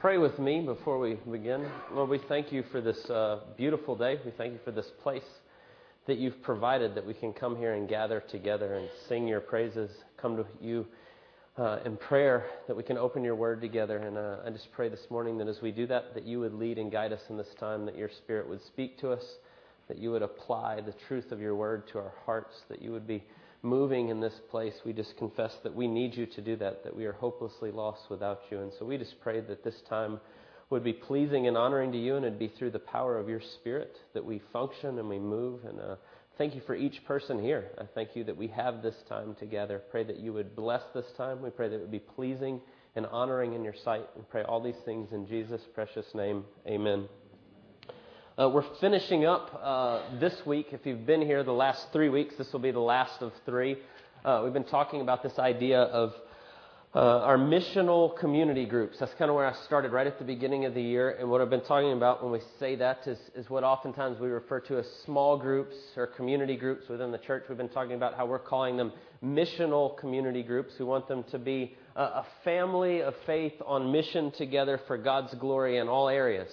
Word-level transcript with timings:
Pray 0.00 0.16
with 0.16 0.38
me 0.38 0.60
before 0.60 0.96
we 0.96 1.14
begin. 1.28 1.68
Lord, 1.92 2.08
we 2.08 2.18
thank 2.18 2.52
you 2.52 2.62
for 2.70 2.80
this 2.80 3.10
uh, 3.10 3.40
beautiful 3.56 3.96
day. 3.96 4.20
We 4.24 4.30
thank 4.30 4.52
you 4.52 4.60
for 4.64 4.70
this 4.70 4.92
place 5.02 5.26
that 6.06 6.18
you've 6.18 6.40
provided 6.40 6.94
that 6.94 7.04
we 7.04 7.14
can 7.14 7.32
come 7.32 7.56
here 7.56 7.74
and 7.74 7.88
gather 7.88 8.20
together 8.20 8.74
and 8.74 8.88
sing 9.08 9.26
your 9.26 9.40
praises, 9.40 9.90
come 10.16 10.36
to 10.36 10.46
you 10.60 10.86
uh, 11.56 11.80
in 11.84 11.96
prayer, 11.96 12.46
that 12.68 12.76
we 12.76 12.84
can 12.84 12.96
open 12.96 13.24
your 13.24 13.34
word 13.34 13.60
together. 13.60 13.96
And 13.98 14.16
uh, 14.16 14.36
I 14.46 14.50
just 14.50 14.70
pray 14.70 14.88
this 14.88 15.04
morning 15.10 15.36
that 15.38 15.48
as 15.48 15.60
we 15.62 15.72
do 15.72 15.84
that, 15.88 16.14
that 16.14 16.24
you 16.24 16.38
would 16.38 16.54
lead 16.54 16.78
and 16.78 16.92
guide 16.92 17.12
us 17.12 17.22
in 17.28 17.36
this 17.36 17.52
time, 17.58 17.84
that 17.86 17.98
your 17.98 18.08
spirit 18.08 18.48
would 18.48 18.62
speak 18.62 19.00
to 19.00 19.10
us, 19.10 19.24
that 19.88 19.98
you 19.98 20.12
would 20.12 20.22
apply 20.22 20.80
the 20.80 20.94
truth 21.08 21.32
of 21.32 21.40
your 21.40 21.56
word 21.56 21.88
to 21.88 21.98
our 21.98 22.12
hearts, 22.24 22.54
that 22.68 22.80
you 22.80 22.92
would 22.92 23.08
be 23.08 23.24
moving 23.62 24.08
in 24.08 24.20
this 24.20 24.38
place. 24.50 24.74
We 24.84 24.92
just 24.92 25.16
confess 25.16 25.52
that 25.62 25.74
we 25.74 25.86
need 25.86 26.14
you 26.14 26.26
to 26.26 26.40
do 26.40 26.56
that, 26.56 26.84
that 26.84 26.96
we 26.96 27.06
are 27.06 27.12
hopelessly 27.12 27.70
lost 27.70 28.02
without 28.10 28.40
you. 28.50 28.60
And 28.60 28.72
so 28.78 28.84
we 28.84 28.98
just 28.98 29.20
pray 29.20 29.40
that 29.40 29.64
this 29.64 29.80
time 29.88 30.20
would 30.70 30.84
be 30.84 30.92
pleasing 30.92 31.46
and 31.46 31.56
honoring 31.56 31.92
to 31.92 31.98
you, 31.98 32.16
and 32.16 32.24
it'd 32.24 32.38
be 32.38 32.52
through 32.58 32.70
the 32.70 32.78
power 32.78 33.18
of 33.18 33.28
your 33.28 33.40
Spirit 33.60 33.96
that 34.14 34.24
we 34.24 34.42
function 34.52 34.98
and 34.98 35.08
we 35.08 35.18
move. 35.18 35.64
And 35.64 35.80
uh, 35.80 35.96
thank 36.36 36.54
you 36.54 36.60
for 36.66 36.74
each 36.74 37.04
person 37.06 37.42
here. 37.42 37.68
I 37.78 37.84
thank 37.94 38.14
you 38.14 38.24
that 38.24 38.36
we 38.36 38.48
have 38.48 38.82
this 38.82 38.96
time 39.08 39.34
together. 39.38 39.82
Pray 39.90 40.04
that 40.04 40.18
you 40.18 40.32
would 40.34 40.54
bless 40.54 40.82
this 40.94 41.06
time. 41.16 41.42
We 41.42 41.50
pray 41.50 41.68
that 41.68 41.76
it 41.76 41.80
would 41.80 41.90
be 41.90 41.98
pleasing 41.98 42.60
and 42.96 43.06
honoring 43.06 43.54
in 43.54 43.64
your 43.64 43.74
sight. 43.84 44.06
And 44.14 44.28
pray 44.28 44.42
all 44.42 44.62
these 44.62 44.80
things 44.84 45.08
in 45.12 45.26
Jesus' 45.26 45.62
precious 45.74 46.06
name. 46.14 46.44
Amen. 46.66 47.08
Uh, 48.38 48.48
we're 48.48 48.62
finishing 48.80 49.24
up 49.24 49.60
uh, 49.64 50.00
this 50.20 50.46
week. 50.46 50.68
If 50.70 50.86
you've 50.86 51.04
been 51.04 51.22
here 51.22 51.42
the 51.42 51.50
last 51.50 51.88
three 51.92 52.08
weeks, 52.08 52.36
this 52.38 52.52
will 52.52 52.60
be 52.60 52.70
the 52.70 52.78
last 52.78 53.20
of 53.20 53.32
three. 53.44 53.78
Uh, 54.24 54.42
we've 54.44 54.52
been 54.52 54.62
talking 54.62 55.00
about 55.00 55.24
this 55.24 55.40
idea 55.40 55.80
of 55.80 56.14
uh, 56.94 57.00
our 57.00 57.36
missional 57.36 58.16
community 58.16 58.64
groups. 58.64 58.96
That's 59.00 59.12
kind 59.14 59.28
of 59.28 59.34
where 59.34 59.44
I 59.44 59.54
started 59.64 59.90
right 59.90 60.06
at 60.06 60.20
the 60.20 60.24
beginning 60.24 60.66
of 60.66 60.74
the 60.74 60.80
year. 60.80 61.16
And 61.18 61.28
what 61.28 61.40
I've 61.40 61.50
been 61.50 61.64
talking 61.64 61.92
about 61.94 62.22
when 62.22 62.30
we 62.30 62.38
say 62.60 62.76
that 62.76 63.08
is, 63.08 63.18
is 63.34 63.50
what 63.50 63.64
oftentimes 63.64 64.20
we 64.20 64.28
refer 64.28 64.60
to 64.60 64.78
as 64.78 64.86
small 65.04 65.36
groups 65.36 65.74
or 65.96 66.06
community 66.06 66.54
groups 66.54 66.88
within 66.88 67.10
the 67.10 67.18
church. 67.18 67.42
We've 67.48 67.58
been 67.58 67.68
talking 67.68 67.94
about 67.94 68.14
how 68.14 68.26
we're 68.26 68.38
calling 68.38 68.76
them 68.76 68.92
missional 69.20 69.98
community 69.98 70.44
groups. 70.44 70.74
We 70.78 70.84
want 70.84 71.08
them 71.08 71.24
to 71.32 71.40
be 71.40 71.76
a, 71.96 72.02
a 72.02 72.26
family 72.44 73.02
of 73.02 73.16
faith 73.26 73.54
on 73.66 73.90
mission 73.90 74.30
together 74.30 74.80
for 74.86 74.96
God's 74.96 75.34
glory 75.34 75.78
in 75.78 75.88
all 75.88 76.08
areas. 76.08 76.52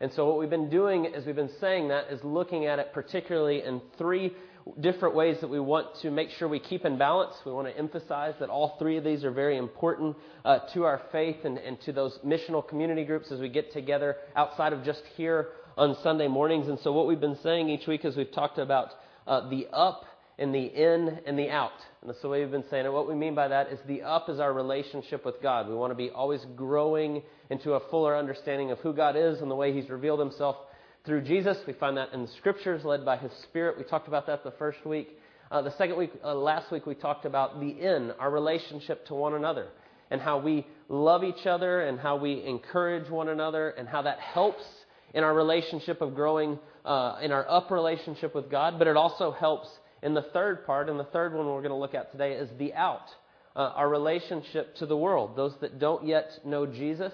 And 0.00 0.12
so, 0.12 0.26
what 0.26 0.38
we've 0.38 0.50
been 0.50 0.70
doing 0.70 1.06
as 1.06 1.26
we've 1.26 1.34
been 1.34 1.50
saying 1.60 1.88
that 1.88 2.04
is 2.10 2.22
looking 2.22 2.66
at 2.66 2.78
it 2.78 2.92
particularly 2.92 3.62
in 3.64 3.80
three 3.96 4.32
different 4.80 5.14
ways 5.14 5.38
that 5.40 5.48
we 5.48 5.58
want 5.58 5.86
to 6.02 6.10
make 6.10 6.30
sure 6.30 6.46
we 6.46 6.60
keep 6.60 6.84
in 6.84 6.98
balance. 6.98 7.34
We 7.44 7.52
want 7.52 7.66
to 7.66 7.76
emphasize 7.76 8.34
that 8.38 8.48
all 8.48 8.76
three 8.78 8.96
of 8.96 9.02
these 9.02 9.24
are 9.24 9.32
very 9.32 9.56
important 9.56 10.16
uh, 10.44 10.60
to 10.74 10.84
our 10.84 11.02
faith 11.10 11.38
and, 11.44 11.58
and 11.58 11.80
to 11.82 11.92
those 11.92 12.16
missional 12.24 12.66
community 12.66 13.04
groups 13.04 13.32
as 13.32 13.40
we 13.40 13.48
get 13.48 13.72
together 13.72 14.16
outside 14.36 14.72
of 14.72 14.84
just 14.84 15.02
here 15.16 15.48
on 15.76 15.96
Sunday 16.02 16.28
mornings. 16.28 16.68
And 16.68 16.78
so, 16.80 16.92
what 16.92 17.08
we've 17.08 17.20
been 17.20 17.38
saying 17.42 17.68
each 17.68 17.88
week 17.88 18.04
is 18.04 18.16
we've 18.16 18.32
talked 18.32 18.58
about 18.58 18.90
uh, 19.26 19.48
the 19.48 19.66
up 19.72 20.04
and 20.38 20.54
the 20.54 20.62
in 20.62 21.18
and 21.26 21.36
the 21.36 21.50
out. 21.50 21.72
And 22.02 22.08
that's 22.08 22.22
the 22.22 22.28
way 22.28 22.40
we've 22.40 22.52
been 22.52 22.64
saying 22.70 22.86
it. 22.86 22.92
What 22.92 23.08
we 23.08 23.16
mean 23.16 23.34
by 23.34 23.48
that 23.48 23.72
is 23.72 23.80
the 23.88 24.02
up 24.02 24.28
is 24.28 24.38
our 24.38 24.52
relationship 24.52 25.24
with 25.24 25.42
God. 25.42 25.68
We 25.68 25.74
want 25.74 25.90
to 25.90 25.96
be 25.96 26.10
always 26.10 26.44
growing 26.54 27.22
into 27.50 27.74
a 27.74 27.80
fuller 27.90 28.16
understanding 28.16 28.70
of 28.70 28.78
who 28.78 28.92
God 28.92 29.16
is 29.16 29.40
and 29.40 29.50
the 29.50 29.54
way 29.54 29.72
He's 29.72 29.88
revealed 29.90 30.20
Himself 30.20 30.56
through 31.04 31.22
Jesus. 31.22 31.56
We 31.66 31.72
find 31.72 31.96
that 31.96 32.12
in 32.12 32.22
the 32.22 32.32
Scriptures, 32.38 32.84
led 32.84 33.04
by 33.04 33.16
His 33.16 33.32
Spirit. 33.44 33.78
We 33.78 33.84
talked 33.84 34.08
about 34.08 34.26
that 34.26 34.44
the 34.44 34.52
first 34.52 34.84
week. 34.84 35.18
Uh, 35.50 35.62
the 35.62 35.74
second 35.78 35.96
week, 35.96 36.12
uh, 36.22 36.34
last 36.34 36.70
week, 36.70 36.84
we 36.84 36.94
talked 36.94 37.24
about 37.24 37.58
the 37.60 37.68
in, 37.68 38.12
our 38.18 38.30
relationship 38.30 39.06
to 39.06 39.14
one 39.14 39.34
another, 39.34 39.68
and 40.10 40.20
how 40.20 40.38
we 40.38 40.66
love 40.88 41.24
each 41.24 41.46
other, 41.46 41.82
and 41.82 41.98
how 41.98 42.16
we 42.16 42.44
encourage 42.44 43.08
one 43.10 43.28
another, 43.28 43.70
and 43.70 43.88
how 43.88 44.02
that 44.02 44.18
helps 44.18 44.62
in 45.14 45.24
our 45.24 45.34
relationship 45.34 46.02
of 46.02 46.14
growing 46.14 46.58
uh, 46.84 47.18
in 47.22 47.32
our 47.32 47.48
up 47.48 47.70
relationship 47.70 48.34
with 48.34 48.50
God, 48.50 48.78
but 48.78 48.86
it 48.86 48.96
also 48.96 49.30
helps 49.30 49.68
in 50.02 50.14
the 50.14 50.22
third 50.32 50.64
part, 50.64 50.88
and 50.88 50.98
the 50.98 51.04
third 51.04 51.34
one 51.34 51.46
we're 51.46 51.60
going 51.60 51.70
to 51.70 51.74
look 51.74 51.94
at 51.94 52.12
today 52.12 52.32
is 52.32 52.48
the 52.58 52.72
out, 52.74 53.08
uh, 53.58 53.72
our 53.74 53.88
relationship 53.88 54.76
to 54.76 54.86
the 54.86 54.96
world, 54.96 55.36
those 55.36 55.52
that 55.60 55.80
don't 55.80 56.06
yet 56.06 56.30
know 56.44 56.64
Jesus, 56.64 57.12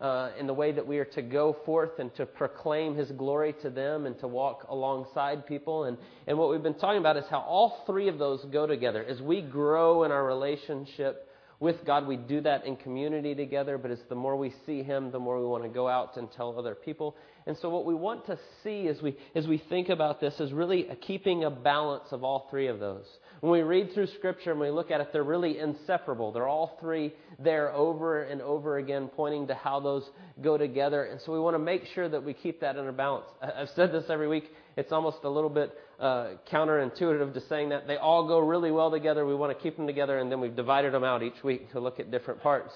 uh, 0.00 0.30
in 0.38 0.48
the 0.48 0.54
way 0.54 0.72
that 0.72 0.86
we 0.86 0.98
are 0.98 1.04
to 1.04 1.22
go 1.22 1.56
forth 1.64 1.98
and 2.00 2.14
to 2.16 2.26
proclaim 2.26 2.96
His 2.96 3.10
glory 3.12 3.54
to 3.62 3.70
them 3.70 4.04
and 4.04 4.18
to 4.18 4.26
walk 4.26 4.66
alongside 4.68 5.46
people. 5.46 5.84
And, 5.84 5.96
and 6.26 6.36
what 6.36 6.50
we've 6.50 6.62
been 6.62 6.74
talking 6.74 6.98
about 6.98 7.16
is 7.16 7.24
how 7.30 7.40
all 7.40 7.84
three 7.86 8.08
of 8.08 8.18
those 8.18 8.44
go 8.46 8.66
together. 8.66 9.04
As 9.04 9.20
we 9.22 9.40
grow 9.40 10.02
in 10.02 10.10
our 10.10 10.24
relationship 10.24 11.28
with 11.60 11.84
God, 11.84 12.06
we 12.06 12.16
do 12.16 12.40
that 12.42 12.66
in 12.66 12.76
community 12.76 13.34
together, 13.34 13.78
but 13.78 13.90
it's 13.90 14.02
the 14.08 14.14
more 14.14 14.36
we 14.36 14.54
see 14.66 14.82
Him, 14.82 15.10
the 15.12 15.18
more 15.18 15.40
we 15.40 15.46
want 15.46 15.64
to 15.64 15.68
go 15.68 15.88
out 15.88 16.16
and 16.16 16.30
tell 16.32 16.56
other 16.58 16.74
people. 16.74 17.16
And 17.46 17.56
so, 17.62 17.68
what 17.68 17.84
we 17.84 17.94
want 17.94 18.26
to 18.26 18.38
see 18.62 18.86
as 18.88 19.00
we, 19.02 19.16
as 19.34 19.46
we 19.46 19.62
think 19.68 19.88
about 19.88 20.20
this 20.20 20.38
is 20.38 20.52
really 20.52 20.88
a 20.88 20.96
keeping 20.96 21.44
a 21.44 21.50
balance 21.50 22.08
of 22.12 22.22
all 22.22 22.46
three 22.50 22.68
of 22.68 22.78
those. 22.78 23.06
When 23.40 23.52
we 23.52 23.62
read 23.62 23.92
through 23.92 24.08
Scripture 24.08 24.50
and 24.50 24.58
we 24.58 24.70
look 24.70 24.90
at 24.90 25.00
it, 25.00 25.12
they're 25.12 25.22
really 25.22 25.58
inseparable. 25.58 26.32
They're 26.32 26.48
all 26.48 26.76
three 26.80 27.14
there 27.38 27.72
over 27.72 28.22
and 28.22 28.42
over 28.42 28.78
again, 28.78 29.08
pointing 29.14 29.46
to 29.46 29.54
how 29.54 29.78
those 29.78 30.08
go 30.42 30.58
together. 30.58 31.04
And 31.04 31.20
so, 31.20 31.32
we 31.32 31.38
want 31.38 31.54
to 31.54 31.60
make 31.60 31.84
sure 31.94 32.08
that 32.08 32.24
we 32.24 32.34
keep 32.34 32.60
that 32.60 32.76
in 32.76 32.88
a 32.88 32.92
balance. 32.92 33.26
I've 33.40 33.70
said 33.76 33.92
this 33.92 34.04
every 34.08 34.26
week. 34.26 34.50
It's 34.76 34.90
almost 34.92 35.18
a 35.24 35.28
little 35.28 35.50
bit 35.50 35.72
uh, 36.00 36.30
counterintuitive 36.50 37.34
to 37.34 37.40
saying 37.48 37.68
that 37.68 37.86
they 37.86 37.96
all 37.96 38.26
go 38.26 38.40
really 38.40 38.70
well 38.72 38.90
together. 38.90 39.24
We 39.24 39.34
want 39.34 39.56
to 39.56 39.62
keep 39.62 39.76
them 39.76 39.86
together, 39.86 40.18
and 40.18 40.30
then 40.30 40.40
we've 40.40 40.56
divided 40.56 40.92
them 40.92 41.04
out 41.04 41.22
each 41.22 41.42
week 41.44 41.70
to 41.72 41.80
look 41.80 42.00
at 42.00 42.10
different 42.10 42.42
parts. 42.42 42.72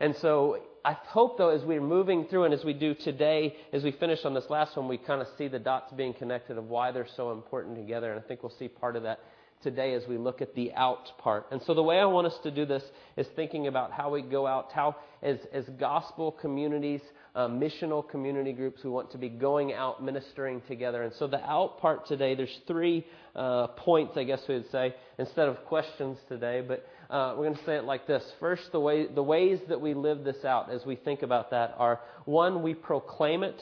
And 0.00 0.16
so 0.16 0.58
I 0.84 0.94
hope, 0.94 1.38
though, 1.38 1.50
as 1.50 1.62
we're 1.62 1.80
moving 1.80 2.26
through 2.26 2.44
and 2.44 2.54
as 2.54 2.64
we 2.64 2.72
do 2.72 2.92
today, 2.94 3.54
as 3.72 3.84
we 3.84 3.92
finish 3.92 4.24
on 4.24 4.34
this 4.34 4.50
last 4.50 4.76
one, 4.76 4.88
we 4.88 4.98
kind 4.98 5.22
of 5.22 5.28
see 5.38 5.46
the 5.46 5.60
dots 5.60 5.92
being 5.92 6.12
connected 6.12 6.58
of 6.58 6.68
why 6.68 6.90
they're 6.90 7.06
so 7.16 7.30
important 7.30 7.76
together. 7.76 8.10
And 8.10 8.20
I 8.20 8.26
think 8.26 8.42
we'll 8.42 8.54
see 8.58 8.66
part 8.66 8.96
of 8.96 9.04
that 9.04 9.20
today 9.62 9.94
as 9.94 10.02
we 10.08 10.18
look 10.18 10.42
at 10.42 10.54
the 10.54 10.72
out 10.74 11.06
part. 11.18 11.46
And 11.50 11.60
so 11.66 11.74
the 11.74 11.82
way 11.82 11.98
I 11.98 12.04
want 12.04 12.26
us 12.26 12.38
to 12.42 12.50
do 12.50 12.66
this 12.66 12.82
is 13.16 13.26
thinking 13.36 13.66
about 13.66 13.92
how 13.92 14.10
we 14.10 14.22
go 14.22 14.46
out, 14.46 14.72
how 14.72 14.96
as, 15.22 15.38
as 15.52 15.64
gospel 15.78 16.32
communities, 16.32 17.00
uh, 17.34 17.48
missional 17.48 18.08
community 18.08 18.52
groups, 18.52 18.80
we 18.84 18.90
want 18.90 19.10
to 19.12 19.18
be 19.18 19.28
going 19.28 19.72
out 19.72 20.02
ministering 20.02 20.62
together. 20.68 21.02
And 21.02 21.12
so 21.18 21.26
the 21.26 21.42
out 21.44 21.78
part 21.78 22.06
today, 22.06 22.34
there's 22.34 22.58
three 22.66 23.06
uh, 23.34 23.68
points, 23.68 24.12
I 24.16 24.24
guess 24.24 24.40
we 24.48 24.56
would 24.56 24.70
say, 24.70 24.94
instead 25.18 25.48
of 25.48 25.64
questions 25.64 26.18
today, 26.28 26.62
but 26.66 26.86
uh, 27.08 27.34
we're 27.36 27.44
going 27.44 27.56
to 27.56 27.64
say 27.64 27.76
it 27.76 27.84
like 27.84 28.06
this. 28.06 28.22
First, 28.40 28.62
the, 28.72 28.80
way, 28.80 29.06
the 29.06 29.22
ways 29.22 29.60
that 29.68 29.80
we 29.80 29.94
live 29.94 30.24
this 30.24 30.44
out 30.44 30.70
as 30.70 30.84
we 30.84 30.96
think 30.96 31.22
about 31.22 31.50
that 31.50 31.74
are 31.78 32.00
one, 32.24 32.62
we 32.62 32.74
proclaim 32.74 33.42
it. 33.42 33.60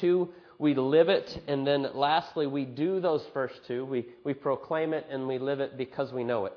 Two, 0.00 0.30
we 0.62 0.74
live 0.74 1.08
it. 1.08 1.42
And 1.48 1.66
then 1.66 1.88
lastly, 1.92 2.46
we 2.46 2.64
do 2.64 3.00
those 3.00 3.22
first 3.34 3.54
two. 3.66 3.84
We, 3.84 4.06
we 4.24 4.32
proclaim 4.32 4.94
it 4.94 5.04
and 5.10 5.26
we 5.26 5.38
live 5.38 5.58
it 5.58 5.76
because 5.76 6.12
we 6.12 6.22
know 6.22 6.46
it. 6.46 6.56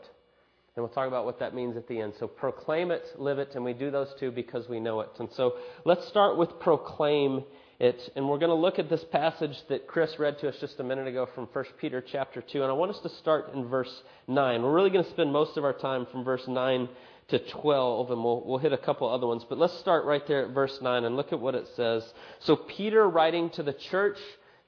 And 0.76 0.84
we'll 0.84 0.94
talk 0.94 1.08
about 1.08 1.26
what 1.26 1.40
that 1.40 1.56
means 1.56 1.76
at 1.76 1.88
the 1.88 2.00
end. 2.00 2.14
So 2.20 2.28
proclaim 2.28 2.92
it, 2.92 3.04
live 3.18 3.40
it, 3.40 3.56
and 3.56 3.66
we 3.66 3.74
do 3.74 3.90
those 3.90 4.14
two 4.20 4.30
because 4.30 4.70
we 4.70 4.80
know 4.80 5.00
it. 5.00 5.10
And 5.20 5.30
so 5.32 5.56
let's 5.86 6.08
start 6.08 6.38
with 6.38 6.60
proclaim 6.60 7.46
it. 7.80 8.12
And 8.16 8.30
we're 8.30 8.38
going 8.38 8.50
to 8.50 8.56
look 8.56 8.78
at 8.78 8.90
this 8.90 9.04
passage 9.06 9.58
that 9.70 9.88
Chris 9.88 10.20
read 10.20 10.38
to 10.40 10.50
us 10.50 10.56
just 10.60 10.80
a 10.80 10.84
minute 10.84 11.08
ago 11.08 11.28
from 11.34 11.48
1 11.52 11.66
Peter 11.80 12.04
chapter 12.06 12.42
2. 12.42 12.62
And 12.62 12.70
I 12.70 12.74
want 12.74 12.92
us 12.92 13.00
to 13.00 13.10
start 13.10 13.54
in 13.56 13.68
verse 13.68 14.04
9. 14.28 14.62
We're 14.62 14.74
really 14.74 14.92
going 14.92 15.06
to 15.06 15.12
spend 15.12 15.34
most 15.34 15.58
of 15.58 15.64
our 15.64 15.74
time 15.74 16.06
from 16.12 16.24
verse 16.24 16.48
9 16.48 16.90
to 17.30 17.40
12, 17.40 18.12
and 18.12 18.24
we'll, 18.24 18.44
we'll 18.46 18.60
hit 18.60 18.74
a 18.74 18.78
couple 18.78 19.10
other 19.10 19.26
ones. 19.26 19.46
But 19.48 19.58
let's 19.58 19.78
start 19.80 20.06
right 20.06 20.26
there 20.28 20.46
at 20.46 20.52
verse 20.52 20.80
9 20.82 21.06
and 21.06 21.16
look 21.16 21.34
at 21.34 21.40
what 21.40 21.56
it 21.56 21.68
says. 21.76 22.06
So, 22.40 22.56
Peter 22.56 23.10
writing 23.10 23.50
to 23.52 23.64
the 23.64 23.74
church, 23.74 24.18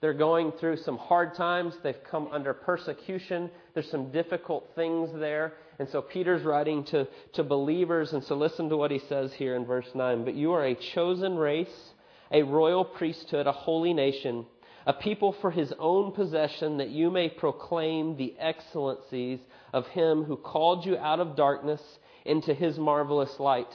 they're 0.01 0.13
going 0.13 0.51
through 0.53 0.77
some 0.77 0.97
hard 0.97 1.35
times. 1.35 1.75
They've 1.83 2.03
come 2.09 2.29
under 2.31 2.53
persecution. 2.53 3.51
There's 3.73 3.89
some 3.91 4.11
difficult 4.11 4.71
things 4.75 5.11
there. 5.19 5.53
And 5.77 5.87
so, 5.89 6.01
Peter's 6.01 6.43
writing 6.43 6.83
to, 6.85 7.07
to 7.33 7.43
believers. 7.43 8.13
And 8.13 8.23
so, 8.23 8.35
listen 8.35 8.69
to 8.69 8.77
what 8.77 8.89
he 8.89 8.99
says 9.07 9.33
here 9.33 9.55
in 9.55 9.65
verse 9.65 9.89
9. 9.93 10.25
But 10.25 10.33
you 10.33 10.53
are 10.53 10.65
a 10.65 10.73
chosen 10.73 11.35
race, 11.35 11.93
a 12.31 12.41
royal 12.41 12.83
priesthood, 12.83 13.45
a 13.45 13.51
holy 13.51 13.93
nation, 13.93 14.47
a 14.87 14.93
people 14.93 15.35
for 15.41 15.51
his 15.51 15.71
own 15.77 16.11
possession, 16.11 16.77
that 16.77 16.89
you 16.89 17.11
may 17.11 17.29
proclaim 17.29 18.17
the 18.17 18.33
excellencies 18.39 19.39
of 19.73 19.85
him 19.89 20.23
who 20.23 20.37
called 20.37 20.87
you 20.87 20.97
out 20.97 21.19
of 21.19 21.35
darkness 21.35 21.81
into 22.27 22.53
his 22.53 22.77
marvelous 22.77 23.39
light. 23.39 23.71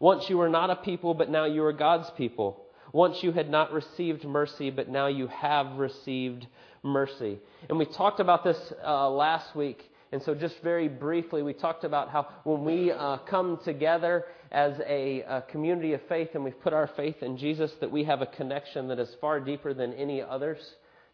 Once 0.00 0.30
you 0.30 0.38
were 0.38 0.48
not 0.48 0.70
a 0.70 0.76
people, 0.76 1.14
but 1.14 1.30
now 1.30 1.44
you 1.44 1.64
are 1.64 1.72
God's 1.72 2.10
people. 2.16 2.64
Once 2.92 3.22
you 3.22 3.32
had 3.32 3.50
not 3.50 3.72
received 3.72 4.24
mercy, 4.24 4.70
but 4.70 4.88
now 4.88 5.08
you 5.08 5.26
have 5.26 5.78
received 5.78 6.46
mercy. 6.82 7.38
And 7.68 7.78
we 7.78 7.84
talked 7.84 8.20
about 8.20 8.44
this 8.44 8.72
uh, 8.86 9.10
last 9.10 9.54
week. 9.54 9.82
And 10.10 10.22
so, 10.22 10.34
just 10.34 10.62
very 10.62 10.88
briefly, 10.88 11.42
we 11.42 11.52
talked 11.52 11.84
about 11.84 12.08
how 12.08 12.28
when 12.44 12.64
we 12.64 12.90
uh, 12.90 13.18
come 13.28 13.58
together 13.62 14.24
as 14.50 14.72
a, 14.86 15.20
a, 15.28 15.42
community 15.50 15.92
of 15.92 16.00
faith 16.08 16.30
and 16.32 16.42
we've 16.42 16.58
put 16.62 16.72
our 16.72 16.86
faith 16.96 17.16
in 17.22 17.36
Jesus, 17.36 17.70
that 17.80 17.90
we 17.90 18.04
have 18.04 18.22
a 18.22 18.26
connection 18.26 18.88
that 18.88 18.98
is 18.98 19.14
far 19.20 19.38
deeper 19.38 19.74
than 19.74 19.92
any 19.92 20.22
others 20.22 20.58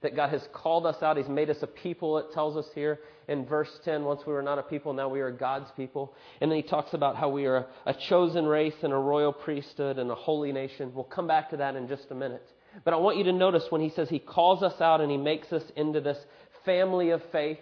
that 0.05 0.15
God 0.15 0.31
has 0.31 0.47
called 0.53 0.87
us 0.87 1.03
out. 1.03 1.17
He's 1.17 1.29
made 1.29 1.51
us 1.51 1.57
a 1.63 1.67
people, 1.67 2.19
it 2.19 2.27
tells 2.33 2.57
us 2.57 2.67
here 2.75 3.01
in 3.27 3.45
verse 3.45 3.71
10. 3.85 4.05
Once 4.05 4.21
we 4.27 4.33
were 4.33 4.43
not 4.43 4.59
a 4.59 4.63
people, 4.63 4.93
now 4.93 5.09
we 5.09 5.21
are 5.21 5.33
God's 5.33 5.71
people. 5.77 6.15
And 6.41 6.51
then 6.51 6.57
he 6.57 6.63
talks 6.63 6.95
about 6.95 7.17
how 7.17 7.31
we 7.31 7.47
are 7.47 7.67
a 7.87 7.95
chosen 8.09 8.47
race 8.47 8.75
and 8.83 8.93
a 8.93 8.97
royal 8.97 9.33
priesthood 9.33 9.99
and 9.99 10.11
a 10.11 10.15
holy 10.15 10.53
nation. 10.53 10.93
We'll 10.95 11.05
come 11.05 11.27
back 11.27 11.51
to 11.51 11.57
that 11.57 11.75
in 11.75 11.89
just 11.89 12.05
a 12.11 12.15
minute. 12.15 12.47
But 12.85 12.95
I 12.95 12.99
want 12.99 13.17
you 13.17 13.25
to 13.25 13.33
notice 13.33 13.65
when 13.71 13.81
he 13.81 13.91
says 13.91 14.09
he 14.09 14.19
calls 14.19 14.63
us 14.63 14.81
out 14.81 15.01
and 15.01 15.11
he 15.11 15.17
makes 15.17 15.53
us 15.53 15.63
into 15.75 16.01
this 16.01 16.19
family 16.65 17.11
of 17.11 17.23
faith, 17.33 17.59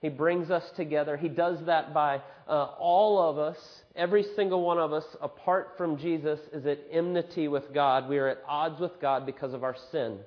he 0.00 0.08
brings 0.08 0.50
us 0.50 0.64
together. 0.76 1.16
He 1.16 1.28
does 1.28 1.58
that 1.66 1.92
by 1.92 2.20
uh, 2.46 2.66
all 2.78 3.30
of 3.30 3.38
us, 3.38 3.56
every 3.96 4.24
single 4.36 4.62
one 4.62 4.78
of 4.78 4.92
us, 4.92 5.04
apart 5.20 5.74
from 5.76 5.98
Jesus, 5.98 6.38
is 6.52 6.66
at 6.66 6.78
enmity 6.92 7.48
with 7.48 7.72
God. 7.74 8.08
We 8.08 8.18
are 8.18 8.28
at 8.28 8.38
odds 8.46 8.78
with 8.78 9.00
God 9.00 9.26
because 9.26 9.54
of 9.54 9.64
our 9.64 9.76
sin. 9.90 10.18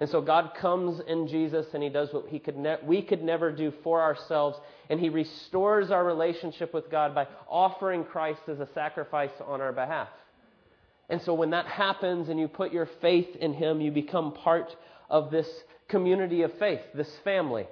And 0.00 0.10
so 0.10 0.20
God 0.20 0.54
comes 0.56 1.00
in 1.06 1.28
Jesus 1.28 1.66
and 1.72 1.82
He 1.82 1.88
does 1.88 2.12
what 2.12 2.26
he 2.28 2.38
could 2.38 2.56
ne- 2.56 2.78
we 2.84 3.00
could 3.00 3.22
never 3.22 3.52
do 3.52 3.72
for 3.82 4.02
ourselves. 4.02 4.58
And 4.90 4.98
He 4.98 5.08
restores 5.08 5.90
our 5.90 6.04
relationship 6.04 6.74
with 6.74 6.90
God 6.90 7.14
by 7.14 7.28
offering 7.48 8.04
Christ 8.04 8.42
as 8.48 8.60
a 8.60 8.68
sacrifice 8.74 9.30
on 9.46 9.60
our 9.60 9.72
behalf. 9.72 10.08
And 11.08 11.20
so 11.22 11.34
when 11.34 11.50
that 11.50 11.66
happens 11.66 12.28
and 12.28 12.40
you 12.40 12.48
put 12.48 12.72
your 12.72 12.88
faith 13.00 13.36
in 13.36 13.52
Him, 13.52 13.80
you 13.80 13.92
become 13.92 14.32
part 14.32 14.74
of 15.08 15.30
this 15.30 15.48
community 15.88 16.42
of 16.42 16.52
faith, 16.58 16.80
this 16.94 17.10
family. 17.22 17.66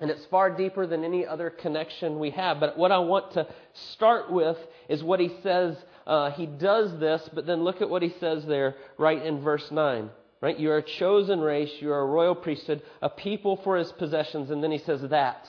And 0.00 0.10
it's 0.10 0.24
far 0.26 0.50
deeper 0.50 0.86
than 0.86 1.04
any 1.04 1.24
other 1.24 1.48
connection 1.48 2.18
we 2.18 2.30
have. 2.30 2.58
But 2.60 2.76
what 2.76 2.90
I 2.90 2.98
want 2.98 3.32
to 3.34 3.46
start 3.92 4.30
with 4.30 4.58
is 4.88 5.02
what 5.02 5.20
He 5.20 5.30
says. 5.42 5.76
Uh, 6.06 6.30
he 6.32 6.46
does 6.46 6.98
this, 6.98 7.26
but 7.32 7.46
then 7.46 7.62
look 7.62 7.80
at 7.80 7.88
what 7.88 8.02
He 8.02 8.12
says 8.18 8.44
there 8.44 8.74
right 8.98 9.24
in 9.24 9.40
verse 9.40 9.70
9. 9.70 10.10
Right? 10.42 10.58
You 10.58 10.72
are 10.72 10.78
a 10.78 10.98
chosen 10.98 11.40
race, 11.40 11.70
you 11.78 11.92
are 11.92 12.00
a 12.00 12.06
royal 12.06 12.34
priesthood, 12.34 12.82
a 13.00 13.08
people 13.08 13.60
for 13.62 13.76
his 13.76 13.92
possessions. 13.92 14.50
And 14.50 14.62
then 14.62 14.72
he 14.72 14.78
says 14.78 15.00
that. 15.08 15.46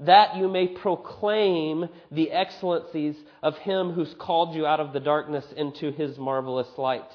That 0.00 0.36
you 0.36 0.48
may 0.48 0.68
proclaim 0.68 1.88
the 2.10 2.30
excellencies 2.30 3.14
of 3.42 3.58
him 3.58 3.92
who's 3.92 4.14
called 4.18 4.54
you 4.54 4.64
out 4.64 4.80
of 4.80 4.94
the 4.94 5.00
darkness 5.00 5.44
into 5.54 5.92
his 5.92 6.16
marvelous 6.16 6.68
light. 6.78 7.10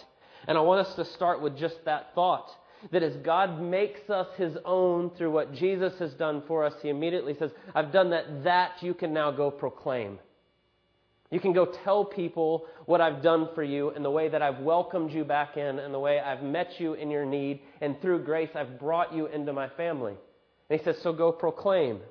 And 0.48 0.58
I 0.58 0.62
want 0.62 0.86
us 0.86 0.96
to 0.96 1.06
start 1.16 1.42
with 1.42 1.58
just 1.58 1.84
that 1.86 2.14
thought. 2.14 2.50
That 2.92 3.02
as 3.02 3.16
God 3.18 3.60
makes 3.60 4.08
us 4.10 4.28
his 4.38 4.56
own 4.64 5.10
through 5.12 5.32
what 5.32 5.56
Jesus 5.56 5.94
has 6.00 6.14
done 6.14 6.44
for 6.48 6.66
us, 6.66 6.74
he 6.84 6.90
immediately 6.90 7.36
says, 7.40 7.50
I've 7.74 7.94
done 7.94 8.12
that, 8.12 8.44
that 8.44 8.74
you 8.82 8.94
can 8.94 9.14
now 9.14 9.32
go 9.32 9.50
proclaim. 9.50 10.20
You 11.34 11.40
can 11.40 11.54
go 11.54 11.66
tell 11.66 12.06
people 12.06 12.68
what 12.86 13.02
I've 13.02 13.24
done 13.24 13.50
for 13.56 13.64
you 13.64 13.90
and 13.90 14.06
the 14.06 14.12
way 14.12 14.30
that 14.30 14.44
I've 14.44 14.60
welcomed 14.60 15.12
you 15.12 15.24
back 15.24 15.58
in 15.58 15.80
and 15.80 15.92
the 15.92 15.98
way 15.98 16.20
I've 16.20 16.44
met 16.44 16.80
you 16.80 16.94
in 16.94 17.10
your 17.10 17.26
need 17.26 17.62
and 17.82 18.00
through 18.00 18.24
grace 18.24 18.52
I've 18.54 18.80
brought 18.80 19.16
you 19.16 19.26
into 19.26 19.52
my 19.52 19.68
family. 19.70 20.14
And 20.70 20.80
he 20.80 20.86
says, 20.86 21.02
so 21.02 21.12
go 21.12 21.32
proclaim. 21.32 22.02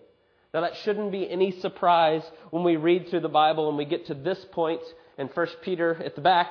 Now 0.52 0.62
that 0.62 0.74
shouldn't 0.82 1.12
be 1.12 1.30
any 1.30 1.52
surprise 1.60 2.24
when 2.50 2.64
we 2.64 2.74
read 2.74 3.10
through 3.10 3.20
the 3.20 3.28
Bible 3.28 3.68
and 3.68 3.78
we 3.78 3.84
get 3.84 4.08
to 4.08 4.14
this 4.14 4.44
point 4.50 4.80
in 5.16 5.28
1 5.28 5.46
Peter 5.62 6.02
at 6.04 6.16
the 6.16 6.20
back 6.20 6.50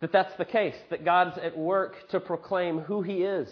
that 0.00 0.10
that's 0.10 0.34
the 0.36 0.44
case, 0.44 0.74
that 0.90 1.04
God's 1.04 1.38
at 1.38 1.56
work 1.56 2.08
to 2.08 2.18
proclaim 2.18 2.80
who 2.80 3.02
he 3.02 3.22
is, 3.22 3.48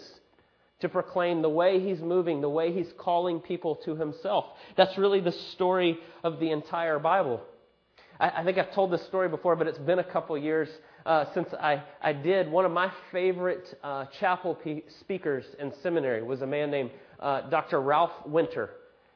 to 0.81 0.89
proclaim 0.89 1.41
the 1.41 1.49
way 1.49 1.79
he's 1.79 2.01
moving, 2.01 2.41
the 2.41 2.49
way 2.49 2.73
he's 2.73 2.91
calling 2.97 3.39
people 3.39 3.77
to 3.85 3.95
himself. 3.95 4.47
That's 4.75 4.97
really 4.97 5.21
the 5.21 5.31
story 5.31 5.97
of 6.25 6.41
the 6.41 6.51
entire 6.51 6.99
Bible. 6.99 7.41
I, 8.19 8.29
I 8.29 8.43
think 8.43 8.57
I've 8.57 8.73
told 8.73 8.91
this 8.91 9.03
story 9.05 9.29
before, 9.29 9.55
but 9.55 9.67
it's 9.67 9.77
been 9.77 9.99
a 9.99 10.03
couple 10.03 10.37
years 10.37 10.69
uh, 11.05 11.25
since 11.33 11.53
I, 11.53 11.83
I 12.01 12.13
did. 12.13 12.49
One 12.49 12.65
of 12.65 12.71
my 12.71 12.91
favorite 13.11 13.77
uh, 13.83 14.05
chapel 14.19 14.55
pe- 14.55 14.83
speakers 14.99 15.45
in 15.59 15.73
seminary 15.81 16.23
was 16.23 16.41
a 16.41 16.47
man 16.47 16.71
named 16.71 16.91
uh, 17.19 17.49
Dr. 17.49 17.81
Ralph 17.81 18.11
Winter. 18.25 18.71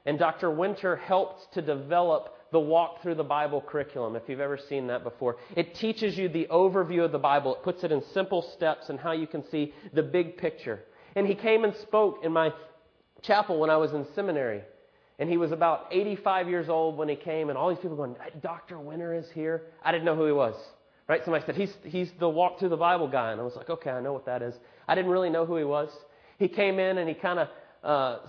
And 0.05 0.17
Dr. 0.17 0.49
Winter 0.49 0.95
helped 0.95 1.53
to 1.53 1.61
develop 1.61 2.33
the 2.51 2.59
Walk 2.59 3.01
Through 3.01 3.15
the 3.15 3.23
Bible 3.23 3.61
curriculum, 3.61 4.15
if 4.15 4.23
you've 4.27 4.39
ever 4.39 4.57
seen 4.57 4.87
that 4.87 5.03
before. 5.03 5.35
It 5.55 5.75
teaches 5.75 6.17
you 6.17 6.29
the 6.29 6.47
overview 6.49 7.03
of 7.03 7.11
the 7.11 7.19
Bible, 7.19 7.55
it 7.55 7.63
puts 7.63 7.83
it 7.83 7.91
in 7.91 8.01
simple 8.13 8.41
steps 8.41 8.89
and 8.89 8.97
how 8.99 9.11
you 9.11 9.27
can 9.27 9.43
see 9.49 9.73
the 9.93 10.03
big 10.03 10.37
picture. 10.37 10.79
And 11.15 11.27
he 11.27 11.35
came 11.35 11.65
and 11.65 11.75
spoke 11.75 12.19
in 12.23 12.31
my 12.31 12.53
chapel 13.21 13.59
when 13.59 13.69
I 13.69 13.77
was 13.77 13.93
in 13.93 14.05
seminary. 14.15 14.61
And 15.19 15.29
he 15.29 15.37
was 15.37 15.51
about 15.51 15.87
85 15.91 16.47
years 16.47 16.69
old 16.69 16.97
when 16.97 17.09
he 17.09 17.15
came, 17.15 17.49
and 17.49 17.57
all 17.57 17.69
these 17.69 17.79
people 17.79 17.97
going, 17.97 18.15
Dr. 18.41 18.77
Winter 18.77 19.15
is 19.15 19.25
here. 19.33 19.63
I 19.83 19.91
didn't 19.91 20.05
know 20.05 20.15
who 20.15 20.25
he 20.25 20.31
was. 20.31 20.55
Right? 21.07 21.21
Somebody 21.23 21.45
said, 21.45 21.55
he's, 21.55 21.73
he's 21.83 22.11
the 22.19 22.29
walk 22.29 22.59
through 22.59 22.69
the 22.69 22.77
Bible 22.77 23.07
guy. 23.07 23.31
And 23.31 23.39
I 23.39 23.43
was 23.43 23.55
like, 23.55 23.69
okay, 23.69 23.89
I 23.89 24.01
know 24.01 24.13
what 24.13 24.25
that 24.25 24.41
is. 24.41 24.53
I 24.87 24.95
didn't 24.95 25.09
really 25.09 25.29
know 25.29 25.45
who 25.45 25.55
he 25.55 25.63
was. 25.63 25.89
He 26.37 26.47
came 26.47 26.79
in 26.79 26.97
and 26.97 27.07
he 27.07 27.15
kind 27.15 27.39
of 27.39 27.47
uh, 27.83 28.19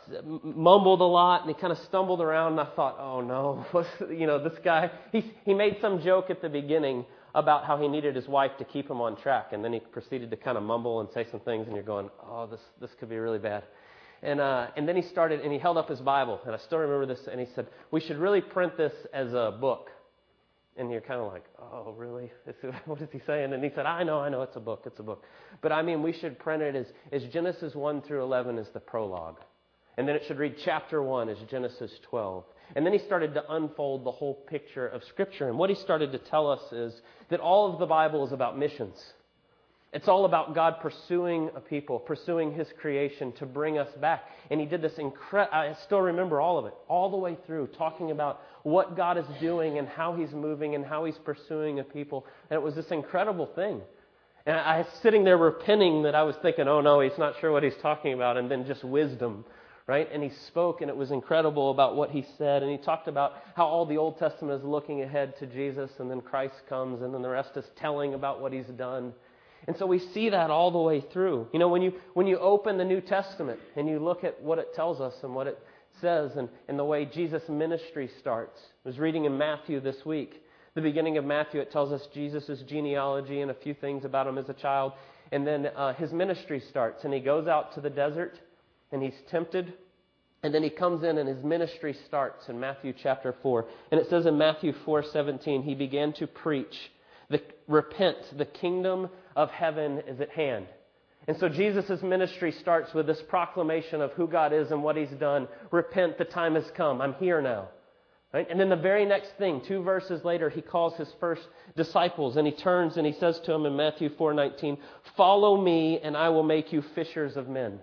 mumbled 0.42 1.00
a 1.00 1.04
lot 1.04 1.44
and 1.44 1.54
he 1.54 1.60
kind 1.60 1.72
of 1.72 1.78
stumbled 1.78 2.20
around. 2.20 2.52
And 2.52 2.60
I 2.60 2.66
thought, 2.76 2.96
oh 3.00 3.20
no, 3.20 3.66
you 4.10 4.26
know, 4.26 4.42
this 4.42 4.58
guy, 4.64 4.90
he, 5.10 5.32
he 5.44 5.54
made 5.54 5.78
some 5.80 6.00
joke 6.00 6.30
at 6.30 6.40
the 6.40 6.48
beginning 6.48 7.04
about 7.34 7.64
how 7.64 7.76
he 7.76 7.88
needed 7.88 8.14
his 8.14 8.28
wife 8.28 8.52
to 8.58 8.64
keep 8.64 8.88
him 8.88 9.00
on 9.00 9.16
track. 9.16 9.52
And 9.52 9.64
then 9.64 9.72
he 9.72 9.80
proceeded 9.80 10.30
to 10.30 10.36
kind 10.36 10.56
of 10.56 10.62
mumble 10.62 11.00
and 11.00 11.08
say 11.12 11.26
some 11.30 11.40
things, 11.40 11.66
and 11.66 11.74
you're 11.74 11.84
going, 11.84 12.08
oh, 12.24 12.46
this, 12.46 12.60
this 12.80 12.90
could 12.98 13.08
be 13.08 13.16
really 13.16 13.38
bad. 13.38 13.64
And, 14.22 14.40
uh, 14.40 14.68
and 14.76 14.88
then 14.88 14.96
he 14.96 15.02
started, 15.02 15.40
and 15.40 15.52
he 15.52 15.58
held 15.58 15.76
up 15.76 15.88
his 15.88 16.00
Bible, 16.00 16.40
and 16.44 16.54
I 16.54 16.58
still 16.58 16.78
remember 16.78 17.06
this, 17.06 17.28
and 17.30 17.40
he 17.40 17.46
said, 17.54 17.66
We 17.90 18.00
should 18.00 18.18
really 18.18 18.40
print 18.40 18.76
this 18.76 18.92
as 19.12 19.32
a 19.32 19.56
book. 19.60 19.90
And 20.76 20.90
you're 20.90 21.00
kind 21.00 21.20
of 21.20 21.32
like, 21.32 21.44
Oh, 21.60 21.94
really? 21.96 22.32
what 22.86 23.00
is 23.00 23.08
he 23.12 23.20
saying? 23.26 23.52
And 23.52 23.62
he 23.62 23.70
said, 23.74 23.86
I 23.86 24.02
know, 24.02 24.20
I 24.20 24.28
know, 24.28 24.42
it's 24.42 24.56
a 24.56 24.60
book, 24.60 24.82
it's 24.86 24.98
a 24.98 25.04
book. 25.04 25.24
But 25.60 25.72
I 25.72 25.82
mean, 25.82 26.02
we 26.02 26.12
should 26.12 26.38
print 26.38 26.62
it 26.62 26.74
as, 26.74 26.86
as 27.12 27.24
Genesis 27.32 27.74
1 27.74 28.02
through 28.02 28.22
11 28.22 28.58
as 28.58 28.68
the 28.70 28.80
prologue. 28.80 29.38
And 29.96 30.06
then 30.06 30.14
it 30.14 30.22
should 30.26 30.38
read 30.38 30.54
chapter 30.64 31.02
1 31.02 31.28
as 31.28 31.38
Genesis 31.50 31.90
12. 32.08 32.44
And 32.76 32.84
then 32.84 32.92
he 32.92 32.98
started 32.98 33.34
to 33.34 33.52
unfold 33.52 34.04
the 34.04 34.12
whole 34.12 34.34
picture 34.34 34.86
of 34.86 35.02
Scripture. 35.04 35.48
And 35.48 35.58
what 35.58 35.70
he 35.70 35.76
started 35.76 36.12
to 36.12 36.18
tell 36.18 36.50
us 36.50 36.72
is 36.72 37.00
that 37.30 37.40
all 37.40 37.72
of 37.72 37.78
the 37.78 37.86
Bible 37.86 38.24
is 38.26 38.32
about 38.32 38.58
missions. 38.58 38.96
It's 39.90 40.06
all 40.06 40.26
about 40.26 40.54
God 40.54 40.80
pursuing 40.80 41.50
a 41.56 41.60
people, 41.60 41.98
pursuing 41.98 42.52
His 42.52 42.68
creation 42.78 43.32
to 43.32 43.46
bring 43.46 43.78
us 43.78 43.88
back. 44.00 44.24
And 44.50 44.60
He 44.60 44.66
did 44.66 44.82
this 44.82 44.98
incredible, 44.98 45.56
I 45.56 45.74
still 45.84 46.00
remember 46.00 46.40
all 46.40 46.58
of 46.58 46.66
it, 46.66 46.74
all 46.88 47.10
the 47.10 47.16
way 47.16 47.38
through, 47.46 47.68
talking 47.68 48.10
about 48.10 48.42
what 48.64 48.96
God 48.96 49.16
is 49.16 49.24
doing 49.40 49.78
and 49.78 49.88
how 49.88 50.14
He's 50.14 50.32
moving 50.32 50.74
and 50.74 50.84
how 50.84 51.06
He's 51.06 51.16
pursuing 51.24 51.80
a 51.80 51.84
people. 51.84 52.26
And 52.50 52.58
it 52.58 52.62
was 52.62 52.74
this 52.74 52.90
incredible 52.90 53.46
thing. 53.54 53.80
And 54.44 54.56
I 54.56 54.78
was 54.78 54.86
sitting 55.02 55.24
there 55.24 55.38
repenting 55.38 56.02
that 56.02 56.14
I 56.14 56.22
was 56.22 56.36
thinking, 56.42 56.68
oh 56.68 56.82
no, 56.82 57.00
He's 57.00 57.18
not 57.18 57.34
sure 57.40 57.50
what 57.50 57.62
He's 57.62 57.76
talking 57.80 58.12
about, 58.12 58.36
and 58.36 58.50
then 58.50 58.66
just 58.66 58.84
wisdom. 58.84 59.44
Right? 59.86 60.06
And 60.12 60.22
he 60.22 60.28
spoke, 60.48 60.82
and 60.82 60.90
it 60.90 60.96
was 60.98 61.12
incredible 61.12 61.70
about 61.70 61.96
what 61.96 62.10
he 62.10 62.22
said. 62.36 62.62
And 62.62 62.70
he 62.70 62.76
talked 62.76 63.08
about 63.08 63.36
how 63.56 63.64
all 63.64 63.86
the 63.86 63.96
Old 63.96 64.18
Testament 64.18 64.60
is 64.60 64.62
looking 64.62 65.00
ahead 65.00 65.34
to 65.38 65.46
Jesus, 65.46 65.90
and 65.98 66.10
then 66.10 66.20
Christ 66.20 66.56
comes, 66.68 67.00
and 67.00 67.14
then 67.14 67.22
the 67.22 67.30
rest 67.30 67.56
is 67.56 67.64
telling 67.80 68.12
about 68.12 68.42
what 68.42 68.52
he's 68.52 68.66
done. 68.66 69.14
And 69.68 69.76
so 69.76 69.86
we 69.86 69.98
see 69.98 70.30
that 70.30 70.50
all 70.50 70.70
the 70.70 70.78
way 70.78 71.04
through. 71.12 71.46
You 71.52 71.58
know, 71.58 71.68
when 71.68 71.82
you, 71.82 71.92
when 72.14 72.26
you 72.26 72.38
open 72.38 72.78
the 72.78 72.86
New 72.86 73.02
Testament 73.02 73.60
and 73.76 73.86
you 73.86 73.98
look 73.98 74.24
at 74.24 74.42
what 74.42 74.58
it 74.58 74.74
tells 74.74 74.98
us 74.98 75.12
and 75.22 75.34
what 75.34 75.46
it 75.46 75.58
says 76.00 76.32
and, 76.36 76.48
and 76.68 76.78
the 76.78 76.84
way 76.84 77.04
Jesus' 77.04 77.42
ministry 77.50 78.08
starts. 78.18 78.58
I 78.84 78.88
was 78.88 78.98
reading 78.98 79.26
in 79.26 79.36
Matthew 79.36 79.78
this 79.80 80.06
week. 80.06 80.42
The 80.74 80.80
beginning 80.80 81.18
of 81.18 81.24
Matthew, 81.26 81.60
it 81.60 81.70
tells 81.70 81.92
us 81.92 82.00
Jesus' 82.14 82.62
genealogy 82.66 83.42
and 83.42 83.50
a 83.50 83.54
few 83.54 83.74
things 83.74 84.06
about 84.06 84.26
him 84.26 84.38
as 84.38 84.48
a 84.48 84.54
child. 84.54 84.94
And 85.32 85.46
then 85.46 85.66
uh, 85.66 85.92
his 85.92 86.12
ministry 86.12 86.62
starts, 86.70 87.04
and 87.04 87.12
he 87.12 87.20
goes 87.20 87.46
out 87.46 87.74
to 87.74 87.82
the 87.82 87.90
desert 87.90 88.40
and 88.90 89.02
he's 89.02 89.20
tempted. 89.30 89.74
And 90.42 90.54
then 90.54 90.62
he 90.62 90.70
comes 90.70 91.04
in 91.04 91.18
and 91.18 91.28
his 91.28 91.44
ministry 91.44 91.94
starts 92.06 92.48
in 92.48 92.58
Matthew 92.58 92.94
chapter 93.02 93.34
4. 93.42 93.66
And 93.90 94.00
it 94.00 94.08
says 94.08 94.24
in 94.24 94.38
Matthew 94.38 94.72
4:17, 94.86 95.62
he 95.62 95.74
began 95.74 96.14
to 96.14 96.26
preach, 96.26 96.74
the, 97.28 97.42
repent, 97.66 98.16
the 98.38 98.46
kingdom 98.46 99.10
of 99.38 99.50
heaven 99.52 100.02
is 100.08 100.20
at 100.20 100.30
hand. 100.30 100.66
And 101.28 101.36
so 101.38 101.48
Jesus' 101.48 102.02
ministry 102.02 102.50
starts 102.50 102.92
with 102.92 103.06
this 103.06 103.22
proclamation 103.28 104.00
of 104.00 104.10
who 104.12 104.26
God 104.26 104.52
is 104.52 104.72
and 104.72 104.82
what 104.82 104.96
He's 104.96 105.10
done. 105.10 105.46
Repent, 105.70 106.18
the 106.18 106.24
time 106.24 106.56
has 106.56 106.68
come. 106.76 107.00
I'm 107.00 107.14
here 107.14 107.40
now. 107.40 107.68
Right? 108.34 108.50
And 108.50 108.58
then 108.58 108.68
the 108.68 108.76
very 108.76 109.06
next 109.06 109.30
thing, 109.38 109.62
two 109.66 109.82
verses 109.82 110.24
later, 110.24 110.50
he 110.50 110.60
calls 110.60 110.96
his 110.96 111.10
first 111.18 111.46
disciples 111.76 112.36
and 112.36 112.46
he 112.46 112.52
turns 112.52 112.98
and 112.98 113.06
he 113.06 113.12
says 113.14 113.40
to 113.40 113.52
them 113.52 113.64
in 113.64 113.74
Matthew 113.74 114.10
4:19, 114.10 114.76
"Follow 115.16 115.56
me 115.56 116.00
and 116.00 116.16
I 116.16 116.28
will 116.28 116.42
make 116.42 116.72
you 116.72 116.82
fishers 116.82 117.36
of 117.36 117.48
men." 117.48 117.80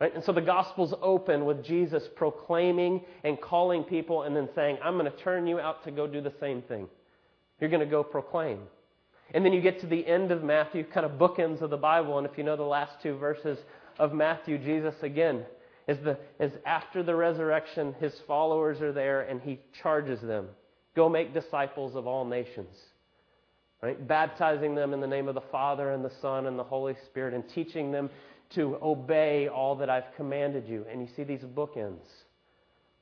Right? 0.00 0.12
And 0.12 0.24
so 0.24 0.32
the 0.32 0.40
gospel's 0.40 0.94
open 1.02 1.44
with 1.44 1.62
Jesus 1.62 2.08
proclaiming 2.16 3.04
and 3.22 3.40
calling 3.40 3.84
people 3.84 4.22
and 4.22 4.34
then 4.34 4.48
saying, 4.54 4.78
"I'm 4.82 4.98
going 4.98 5.10
to 5.10 5.18
turn 5.18 5.46
you 5.46 5.60
out 5.60 5.84
to 5.84 5.92
go 5.92 6.08
do 6.08 6.20
the 6.20 6.34
same 6.40 6.62
thing. 6.62 6.88
You're 7.60 7.70
going 7.70 7.80
to 7.80 7.86
go 7.86 8.02
proclaim." 8.02 8.66
And 9.32 9.44
then 9.44 9.52
you 9.52 9.60
get 9.60 9.80
to 9.80 9.86
the 9.86 10.06
end 10.06 10.30
of 10.30 10.44
Matthew, 10.44 10.84
kind 10.84 11.06
of 11.06 11.12
bookends 11.12 11.60
of 11.60 11.70
the 11.70 11.76
Bible. 11.76 12.18
And 12.18 12.26
if 12.26 12.36
you 12.36 12.44
know 12.44 12.56
the 12.56 12.62
last 12.62 12.92
two 13.02 13.16
verses 13.16 13.58
of 13.98 14.12
Matthew, 14.12 14.58
Jesus 14.58 14.94
again 15.02 15.44
is, 15.88 15.98
the, 16.04 16.18
is 16.38 16.52
after 16.66 17.02
the 17.02 17.14
resurrection, 17.14 17.94
his 18.00 18.12
followers 18.26 18.80
are 18.80 18.92
there 18.92 19.22
and 19.22 19.40
he 19.40 19.60
charges 19.82 20.20
them 20.20 20.48
go 20.94 21.08
make 21.08 21.34
disciples 21.34 21.94
of 21.94 22.06
all 22.06 22.24
nations. 22.24 22.74
Right? 23.82 24.06
Baptizing 24.06 24.74
them 24.74 24.94
in 24.94 25.00
the 25.00 25.06
name 25.06 25.28
of 25.28 25.34
the 25.34 25.42
Father 25.52 25.90
and 25.90 26.04
the 26.04 26.12
Son 26.22 26.46
and 26.46 26.58
the 26.58 26.64
Holy 26.64 26.96
Spirit 27.06 27.34
and 27.34 27.46
teaching 27.48 27.92
them 27.92 28.08
to 28.54 28.78
obey 28.80 29.48
all 29.48 29.74
that 29.76 29.90
I've 29.90 30.14
commanded 30.16 30.66
you. 30.68 30.86
And 30.90 31.02
you 31.02 31.08
see 31.14 31.24
these 31.24 31.40
bookends 31.40 32.06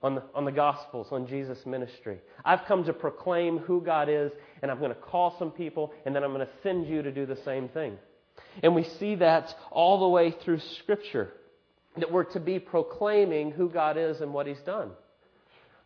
on 0.02 0.16
the, 0.16 0.22
on 0.34 0.44
the 0.44 0.52
Gospels, 0.52 1.08
on 1.10 1.26
Jesus' 1.26 1.64
ministry. 1.64 2.18
I've 2.44 2.64
come 2.66 2.84
to 2.84 2.92
proclaim 2.92 3.58
who 3.58 3.80
God 3.80 4.08
is, 4.08 4.32
and 4.60 4.70
I'm 4.70 4.78
going 4.78 4.90
to 4.90 5.00
call 5.00 5.36
some 5.38 5.50
people, 5.50 5.92
and 6.04 6.14
then 6.14 6.24
I'm 6.24 6.32
going 6.32 6.46
to 6.46 6.52
send 6.62 6.86
you 6.86 7.02
to 7.02 7.12
do 7.12 7.26
the 7.26 7.38
same 7.44 7.68
thing. 7.68 7.96
And 8.62 8.74
we 8.74 8.84
see 8.84 9.14
that 9.16 9.54
all 9.70 10.00
the 10.00 10.08
way 10.08 10.34
through 10.44 10.60
Scripture, 10.80 11.32
that 11.96 12.10
we're 12.10 12.24
to 12.32 12.40
be 12.40 12.58
proclaiming 12.58 13.52
who 13.52 13.68
God 13.68 13.96
is 13.96 14.20
and 14.20 14.32
what 14.32 14.46
He's 14.46 14.60
done. 14.66 14.90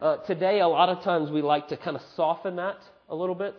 Uh, 0.01 0.17
today, 0.19 0.61
a 0.61 0.69
lot 0.69 0.89
of 0.89 1.03
times 1.03 1.31
we 1.31 1.43
like 1.43 1.69
to 1.69 1.77
kind 1.77 1.97
of 1.97 2.03
soften 2.15 2.57
that 2.57 2.79
a 3.09 3.15
little 3.15 3.35
bit. 3.35 3.57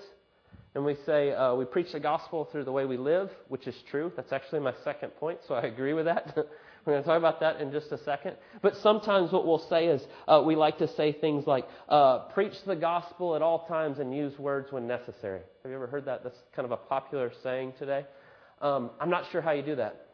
And 0.75 0.85
we 0.85 0.95
say 1.07 1.31
uh, 1.31 1.55
we 1.55 1.65
preach 1.65 1.91
the 1.91 1.99
gospel 1.99 2.47
through 2.51 2.65
the 2.65 2.71
way 2.71 2.85
we 2.85 2.97
live, 2.97 3.31
which 3.47 3.65
is 3.65 3.75
true. 3.89 4.11
That's 4.15 4.31
actually 4.31 4.59
my 4.59 4.73
second 4.83 5.09
point, 5.15 5.39
so 5.47 5.55
I 5.55 5.61
agree 5.61 5.93
with 5.93 6.05
that. 6.05 6.37
We're 6.87 6.93
going 6.93 7.03
to 7.03 7.09
talk 7.09 7.17
about 7.17 7.41
that 7.41 7.59
in 7.59 7.73
just 7.73 7.91
a 7.91 8.01
second. 8.05 8.37
But 8.61 8.77
sometimes 8.77 9.33
what 9.33 9.45
we'll 9.45 9.67
say 9.69 9.87
is 9.87 10.01
uh, 10.25 10.41
we 10.45 10.55
like 10.55 10.77
to 10.77 10.87
say 10.87 11.11
things 11.11 11.45
like, 11.45 11.67
uh, 11.89 12.19
preach 12.29 12.53
the 12.65 12.77
gospel 12.77 13.35
at 13.35 13.41
all 13.41 13.67
times 13.67 13.99
and 13.99 14.15
use 14.15 14.39
words 14.39 14.71
when 14.71 14.87
necessary. 14.87 15.41
Have 15.63 15.69
you 15.69 15.75
ever 15.75 15.87
heard 15.87 16.05
that? 16.05 16.23
That's 16.23 16.39
kind 16.55 16.65
of 16.65 16.71
a 16.71 16.77
popular 16.77 17.33
saying 17.43 17.73
today. 17.77 18.05
Um, 18.61 18.91
I'm 19.01 19.09
not 19.09 19.25
sure 19.33 19.41
how 19.41 19.51
you 19.51 19.63
do 19.63 19.75
that. 19.75 20.07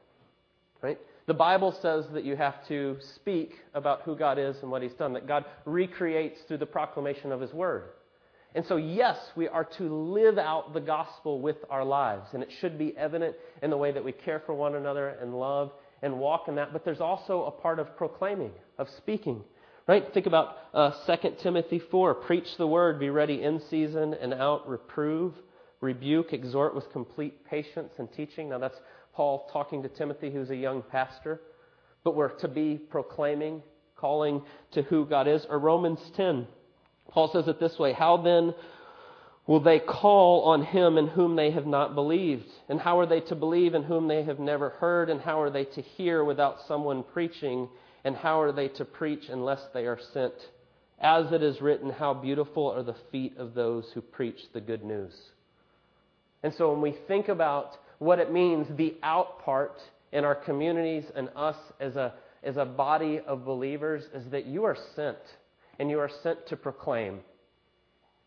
Right? 0.81 0.97
The 1.27 1.35
Bible 1.35 1.77
says 1.79 2.05
that 2.11 2.23
you 2.23 2.35
have 2.37 2.67
to 2.69 2.97
speak 3.17 3.53
about 3.75 4.01
who 4.01 4.15
God 4.15 4.39
is 4.39 4.55
and 4.63 4.71
what 4.71 4.81
He's 4.81 4.93
done, 4.93 5.13
that 5.13 5.27
God 5.27 5.45
recreates 5.65 6.39
through 6.47 6.57
the 6.57 6.65
proclamation 6.65 7.31
of 7.31 7.39
His 7.39 7.53
Word. 7.53 7.83
And 8.55 8.65
so, 8.65 8.77
yes, 8.77 9.17
we 9.35 9.47
are 9.47 9.63
to 9.77 9.83
live 9.83 10.39
out 10.39 10.73
the 10.73 10.81
gospel 10.81 11.39
with 11.39 11.57
our 11.69 11.85
lives, 11.85 12.29
and 12.33 12.41
it 12.41 12.49
should 12.59 12.79
be 12.79 12.97
evident 12.97 13.35
in 13.61 13.69
the 13.69 13.77
way 13.77 13.91
that 13.91 14.03
we 14.03 14.11
care 14.11 14.41
for 14.43 14.55
one 14.55 14.73
another 14.73 15.09
and 15.09 15.39
love 15.39 15.71
and 16.03 16.19
walk 16.19 16.47
in 16.47 16.55
that. 16.55 16.73
But 16.73 16.85
there's 16.85 17.01
also 17.01 17.45
a 17.45 17.51
part 17.51 17.79
of 17.79 17.97
proclaiming, 17.97 18.51
of 18.77 18.87
speaking. 18.97 19.43
Right? 19.87 20.05
Think 20.13 20.27
about 20.27 20.57
uh, 20.73 20.91
2 21.07 21.35
Timothy 21.41 21.79
4. 21.79 22.13
Preach 22.15 22.47
the 22.57 22.67
word, 22.67 22.99
be 22.99 23.09
ready 23.09 23.41
in 23.41 23.61
season 23.69 24.13
and 24.13 24.33
out, 24.33 24.67
reprove, 24.69 25.33
rebuke, 25.81 26.31
exhort 26.31 26.75
with 26.75 26.89
complete 26.91 27.45
patience 27.45 27.93
and 27.97 28.11
teaching. 28.13 28.49
Now, 28.49 28.59
that's 28.59 28.77
Paul 29.13 29.49
talking 29.51 29.83
to 29.83 29.89
Timothy, 29.89 30.31
who's 30.31 30.49
a 30.51 30.55
young 30.55 30.83
pastor. 30.83 31.41
But 32.03 32.15
we're 32.15 32.29
to 32.39 32.47
be 32.47 32.77
proclaiming, 32.77 33.63
calling 33.95 34.43
to 34.71 34.83
who 34.83 35.05
God 35.05 35.27
is. 35.27 35.45
Or 35.49 35.59
Romans 35.59 35.99
10. 36.15 36.47
Paul 37.09 37.31
says 37.31 37.47
it 37.47 37.59
this 37.59 37.77
way 37.77 37.93
How 37.93 38.17
then 38.17 38.53
will 39.45 39.59
they 39.59 39.79
call 39.79 40.43
on 40.43 40.63
him 40.63 40.97
in 40.97 41.07
whom 41.07 41.35
they 41.35 41.51
have 41.51 41.65
not 41.65 41.95
believed? 41.95 42.47
And 42.69 42.79
how 42.79 42.99
are 42.99 43.05
they 43.05 43.21
to 43.21 43.35
believe 43.35 43.73
in 43.73 43.83
whom 43.83 44.07
they 44.07 44.23
have 44.23 44.39
never 44.39 44.69
heard? 44.69 45.09
And 45.09 45.19
how 45.21 45.41
are 45.41 45.49
they 45.49 45.65
to 45.65 45.81
hear 45.81 46.23
without 46.23 46.57
someone 46.67 47.03
preaching? 47.03 47.67
And 48.03 48.15
how 48.15 48.41
are 48.41 48.51
they 48.51 48.69
to 48.69 48.85
preach 48.85 49.25
unless 49.29 49.61
they 49.73 49.85
are 49.85 49.99
sent? 50.13 50.33
As 50.99 51.31
it 51.33 51.43
is 51.43 51.61
written, 51.61 51.89
How 51.89 52.13
beautiful 52.13 52.71
are 52.71 52.83
the 52.83 52.95
feet 53.11 53.37
of 53.37 53.53
those 53.53 53.85
who 53.93 54.01
preach 54.01 54.39
the 54.53 54.61
good 54.61 54.83
news. 54.83 55.13
And 56.43 56.53
so 56.57 56.71
when 56.71 56.81
we 56.81 56.95
think 57.07 57.27
about 57.27 57.77
what 57.99 58.19
it 58.19 58.31
means, 58.31 58.67
the 58.77 58.95
out 59.03 59.43
part 59.43 59.77
in 60.11 60.23
our 60.25 60.35
communities 60.35 61.05
and 61.15 61.29
us 61.35 61.55
as 61.79 61.95
a, 61.95 62.13
as 62.43 62.57
a 62.57 62.65
body 62.65 63.19
of 63.25 63.45
believers, 63.45 64.03
is 64.13 64.25
that 64.31 64.45
you 64.45 64.63
are 64.63 64.77
sent 64.95 65.17
and 65.79 65.89
you 65.89 65.99
are 65.99 66.11
sent 66.21 66.47
to 66.47 66.55
proclaim. 66.55 67.19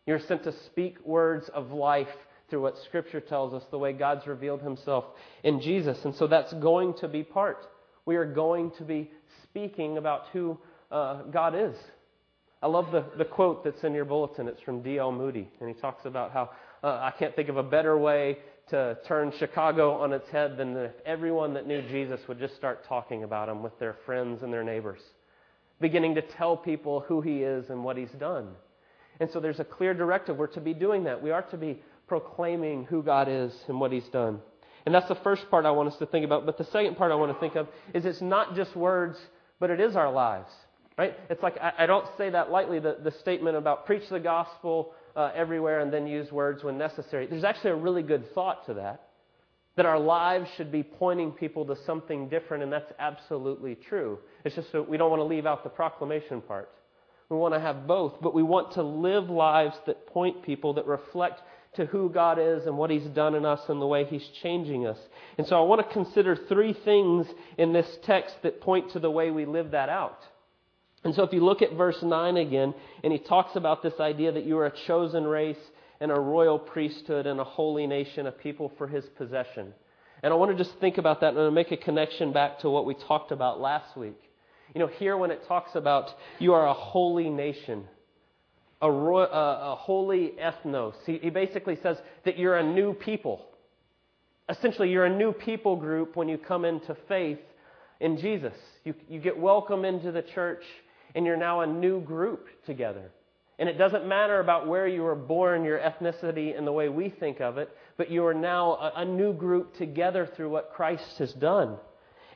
You're 0.07 0.19
sent 0.19 0.43
to 0.45 0.53
speak 0.65 0.97
words 1.05 1.49
of 1.49 1.71
life 1.71 2.07
through 2.49 2.61
what 2.61 2.77
Scripture 2.85 3.19
tells 3.19 3.53
us, 3.53 3.63
the 3.69 3.77
way 3.77 3.93
God's 3.93 4.25
revealed 4.25 4.61
Himself 4.61 5.05
in 5.43 5.61
Jesus. 5.61 6.03
And 6.05 6.15
so 6.15 6.25
that's 6.25 6.53
going 6.53 6.95
to 6.95 7.07
be 7.07 7.21
part. 7.21 7.67
We 8.05 8.15
are 8.15 8.25
going 8.25 8.71
to 8.77 8.83
be 8.83 9.11
speaking 9.43 9.97
about 9.97 10.23
who 10.31 10.57
uh, 10.91 11.23
God 11.23 11.53
is. 11.55 11.75
I 12.63 12.67
love 12.67 12.91
the, 12.91 13.03
the 13.17 13.25
quote 13.25 13.63
that's 13.63 13.83
in 13.83 13.93
your 13.93 14.05
bulletin. 14.05 14.47
It's 14.47 14.61
from 14.61 14.81
D.L. 14.81 15.11
Moody, 15.11 15.47
and 15.59 15.69
he 15.69 15.75
talks 15.79 16.05
about 16.05 16.31
how 16.31 16.49
uh, 16.83 16.87
I 16.87 17.13
can't 17.19 17.35
think 17.35 17.49
of 17.49 17.57
a 17.57 17.63
better 17.63 17.97
way 17.97 18.37
to 18.69 18.97
turn 19.07 19.31
Chicago 19.37 19.91
on 19.91 20.11
its 20.13 20.27
head 20.29 20.57
than 20.57 20.75
if 20.75 20.93
everyone 21.05 21.53
that 21.53 21.67
knew 21.67 21.81
Jesus 21.83 22.19
would 22.27 22.39
just 22.39 22.55
start 22.55 22.85
talking 22.87 23.23
about 23.23 23.49
him 23.49 23.61
with 23.61 23.77
their 23.77 23.95
friends 24.05 24.41
and 24.41 24.51
their 24.51 24.63
neighbors 24.63 25.01
beginning 25.79 26.15
to 26.15 26.21
tell 26.21 26.57
people 26.57 27.01
who 27.01 27.21
he 27.21 27.43
is 27.43 27.69
and 27.69 27.83
what 27.83 27.97
he's 27.97 28.11
done. 28.19 28.49
And 29.19 29.29
so 29.31 29.39
there's 29.39 29.59
a 29.59 29.65
clear 29.65 29.93
directive. 29.93 30.37
We're 30.37 30.47
to 30.47 30.61
be 30.61 30.73
doing 30.73 31.03
that. 31.05 31.21
We 31.21 31.31
are 31.31 31.41
to 31.43 31.57
be 31.57 31.81
proclaiming 32.07 32.85
who 32.85 33.03
God 33.03 33.27
is 33.29 33.53
and 33.67 33.79
what 33.79 33.91
he's 33.91 34.07
done. 34.09 34.39
And 34.85 34.95
that's 34.95 35.07
the 35.07 35.15
first 35.15 35.49
part 35.49 35.65
I 35.65 35.71
want 35.71 35.89
us 35.89 35.97
to 35.97 36.05
think 36.05 36.23
about. 36.23 36.45
But 36.45 36.57
the 36.57 36.63
second 36.65 36.95
part 36.95 37.11
I 37.11 37.15
want 37.15 37.33
to 37.33 37.39
think 37.39 37.55
of 37.55 37.67
is 37.93 38.05
it's 38.05 38.21
not 38.21 38.55
just 38.55 38.75
words, 38.75 39.17
but 39.59 39.69
it 39.69 39.79
is 39.79 39.95
our 39.95 40.11
lives. 40.11 40.49
Right? 40.97 41.15
It's 41.29 41.43
like 41.43 41.57
I, 41.61 41.73
I 41.79 41.85
don't 41.85 42.07
say 42.17 42.29
that 42.29 42.51
lightly, 42.51 42.79
the, 42.79 42.97
the 43.03 43.11
statement 43.11 43.57
about 43.57 43.85
preach 43.85 44.07
the 44.09 44.19
gospel 44.19 44.93
uh, 45.15 45.31
everywhere 45.35 45.81
and 45.81 45.91
then 45.91 46.07
use 46.07 46.31
words 46.31 46.63
when 46.63 46.77
necessary. 46.77 47.27
There's 47.27 47.43
actually 47.43 47.71
a 47.71 47.75
really 47.75 48.03
good 48.03 48.33
thought 48.33 48.65
to 48.67 48.75
that. 48.75 49.03
That 49.75 49.85
our 49.85 49.99
lives 49.99 50.49
should 50.57 50.71
be 50.71 50.81
pointing 50.81 51.31
people 51.31 51.63
to 51.65 51.75
something 51.85 52.29
different, 52.29 52.63
and 52.63 52.73
that's 52.73 52.91
absolutely 52.97 53.75
true. 53.75 54.17
It's 54.43 54.55
just 54.55 54.71
that 54.71 54.89
we 54.89 54.97
don't 54.97 55.11
want 55.11 55.19
to 55.19 55.25
leave 55.25 55.45
out 55.45 55.63
the 55.63 55.69
proclamation 55.69 56.41
part. 56.41 56.69
We 57.29 57.37
want 57.37 57.53
to 57.53 57.59
have 57.59 57.87
both, 57.87 58.15
but 58.21 58.33
we 58.33 58.43
want 58.43 58.73
to 58.73 58.83
live 58.83 59.29
lives 59.29 59.75
that 59.85 60.07
point 60.07 60.43
people, 60.43 60.73
that 60.75 60.87
reflect 60.87 61.41
to 61.75 61.85
who 61.85 62.09
God 62.09 62.39
is 62.39 62.65
and 62.65 62.77
what 62.77 62.89
He's 62.89 63.05
done 63.07 63.35
in 63.35 63.45
us 63.45 63.59
and 63.67 63.81
the 63.81 63.87
way 63.87 64.05
He's 64.05 64.27
changing 64.41 64.87
us. 64.87 64.97
And 65.37 65.45
so 65.45 65.57
I 65.57 65.65
want 65.65 65.85
to 65.85 65.93
consider 65.93 66.35
three 66.35 66.73
things 66.73 67.27
in 67.57 67.73
this 67.73 67.97
text 68.03 68.35
that 68.43 68.61
point 68.61 68.91
to 68.91 68.99
the 68.99 69.11
way 69.11 69.29
we 69.29 69.45
live 69.45 69.71
that 69.71 69.89
out. 69.89 70.19
And 71.03 71.13
so 71.13 71.23
if 71.23 71.33
you 71.33 71.43
look 71.43 71.61
at 71.61 71.73
verse 71.73 72.01
9 72.01 72.37
again, 72.37 72.73
and 73.03 73.13
he 73.13 73.19
talks 73.19 73.55
about 73.55 73.83
this 73.83 73.99
idea 73.99 74.31
that 74.31 74.45
you 74.45 74.57
are 74.57 74.65
a 74.65 74.73
chosen 74.87 75.25
race 75.25 75.59
and 75.99 76.11
a 76.11 76.19
royal 76.19 76.59
priesthood 76.59 77.27
and 77.27 77.39
a 77.39 77.43
holy 77.43 77.87
nation, 77.87 78.27
a 78.27 78.31
people 78.31 78.71
for 78.77 78.87
his 78.87 79.05
possession. 79.17 79.73
And 80.23 80.33
I 80.33 80.35
want 80.35 80.57
to 80.57 80.63
just 80.63 80.77
think 80.79 80.97
about 80.97 81.21
that 81.21 81.35
and 81.35 81.55
make 81.55 81.71
a 81.71 81.77
connection 81.77 82.33
back 82.33 82.59
to 82.59 82.69
what 82.69 82.85
we 82.85 82.95
talked 82.95 83.31
about 83.31 83.59
last 83.59 83.95
week. 83.95 84.19
You 84.77 84.83
know, 84.83 84.91
here 84.99 85.17
when 85.17 85.31
it 85.31 85.41
talks 85.47 85.73
about 85.73 86.11
you 86.37 86.53
are 86.53 86.67
a 86.67 86.73
holy 86.75 87.31
nation, 87.31 87.85
a, 88.79 88.87
a 88.87 89.75
holy 89.75 90.33
ethnos, 90.39 90.93
he, 91.03 91.17
he 91.17 91.31
basically 91.31 91.79
says 91.81 91.97
that 92.25 92.37
you're 92.37 92.57
a 92.57 92.63
new 92.63 92.93
people. 92.93 93.43
Essentially, 94.47 94.91
you're 94.91 95.05
a 95.05 95.17
new 95.17 95.31
people 95.31 95.77
group 95.77 96.15
when 96.15 96.29
you 96.29 96.37
come 96.37 96.63
into 96.63 96.95
faith 97.07 97.39
in 97.99 98.19
Jesus. 98.19 98.53
You, 98.83 98.93
you 99.09 99.19
get 99.19 99.35
welcome 99.35 99.83
into 99.83 100.11
the 100.11 100.21
church, 100.21 100.61
and 101.15 101.25
you're 101.25 101.37
now 101.37 101.61
a 101.61 101.65
new 101.65 101.99
group 101.99 102.45
together. 102.67 103.09
And 103.57 103.67
it 103.67 103.79
doesn't 103.79 104.07
matter 104.07 104.39
about 104.41 104.67
where 104.67 104.87
you 104.87 105.01
were 105.01 105.15
born, 105.15 105.63
your 105.63 105.79
ethnicity, 105.79 106.55
and 106.55 106.67
the 106.67 106.71
way 106.71 106.87
we 106.87 107.09
think 107.09 107.41
of 107.41 107.57
it, 107.57 107.75
but 107.97 108.11
you 108.11 108.23
are 108.27 108.35
now 108.35 108.73
a, 108.73 108.91
a 108.97 109.05
new 109.05 109.33
group 109.33 109.75
together 109.77 110.29
through 110.35 110.51
what 110.51 110.71
Christ 110.75 111.17
has 111.17 111.33
done. 111.33 111.77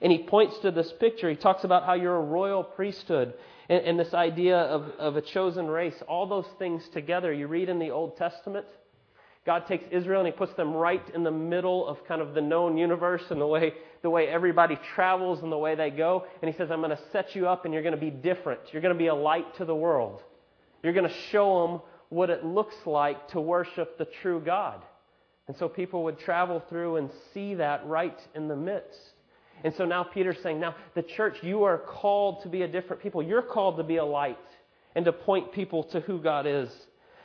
And 0.02 0.12
he 0.12 0.20
points 0.20 0.58
to 0.60 0.72
this 0.72 0.92
picture. 1.00 1.30
He 1.30 1.36
talks 1.36 1.64
about 1.64 1.86
how 1.86 1.94
you're 1.94 2.16
a 2.16 2.22
royal 2.22 2.64
priesthood 2.64 3.34
and, 3.70 3.86
and 3.86 4.00
this 4.00 4.14
idea 4.14 4.58
of, 4.58 4.90
of 4.98 5.16
a 5.16 5.22
chosen 5.22 5.68
race. 5.68 5.96
All 6.08 6.28
those 6.28 6.48
things 6.58 6.88
together. 6.90 7.32
You 7.32 7.48
read 7.48 7.70
in 7.70 7.80
the 7.80 7.92
Old 7.92 8.18
Testament, 8.18 8.66
God 9.46 9.66
takes 9.68 9.86
Israel 9.92 10.22
and 10.22 10.28
he 10.28 10.38
puts 10.38 10.54
them 10.54 10.74
right 10.74 11.04
in 11.16 11.24
the 11.24 11.32
middle 11.32 11.88
of 11.88 12.06
kind 12.08 12.22
of 12.22 12.34
the 12.34 12.42
known 12.42 12.78
universe 12.78 13.24
and 13.30 13.42
the 13.42 13.48
way, 13.48 13.74
the 14.04 14.10
way 14.10 14.28
everybody 14.28 14.78
travels 14.96 15.42
and 15.42 15.52
the 15.52 15.58
way 15.58 15.76
they 15.76 15.90
go. 15.90 16.26
And 16.42 16.52
he 16.52 16.58
says, 16.58 16.70
I'm 16.70 16.82
going 16.82 16.92
to 16.92 17.04
set 17.12 17.36
you 17.36 17.48
up 17.48 17.66
and 17.66 17.74
you're 17.74 17.84
going 17.84 17.96
to 17.96 18.02
be 18.02 18.12
different. 18.12 18.60
You're 18.72 18.82
going 18.82 18.94
to 18.94 19.00
be 19.00 19.08
a 19.08 19.16
light 19.16 19.56
to 19.58 19.66
the 19.66 19.76
world. 19.76 20.22
You're 20.84 20.94
going 20.94 21.10
to 21.10 21.16
show 21.32 21.68
them 21.68 21.82
what 22.10 22.30
it 22.30 22.44
looks 22.44 22.76
like 22.86 23.30
to 23.30 23.42
worship 23.42 23.98
the 23.98 24.08
true 24.22 24.42
God. 24.44 24.84
And 25.48 25.58
so 25.58 25.68
people 25.68 26.04
would 26.04 26.20
travel 26.20 26.62
through 26.70 26.98
and 26.98 27.10
see 27.34 27.56
that 27.56 27.86
right 27.86 28.20
in 28.36 28.48
the 28.48 28.56
midst. 28.56 29.00
And 29.64 29.74
so 29.76 29.86
now 29.86 30.04
Peter's 30.04 30.38
saying, 30.42 30.60
now 30.60 30.76
the 30.96 31.04
church, 31.04 31.38
you 31.42 31.64
are 31.64 31.78
called 31.78 32.44
to 32.44 32.50
be 32.50 32.64
a 32.64 32.68
different 32.68 33.02
people. 33.02 33.22
You're 33.22 33.42
called 33.42 33.78
to 33.78 33.84
be 33.84 33.98
a 33.98 34.06
light 34.06 34.38
and 34.96 35.06
to 35.06 35.14
point 35.14 35.52
people 35.54 35.84
to 35.86 36.00
who 36.02 36.20
God 36.20 36.46
is. 36.48 36.70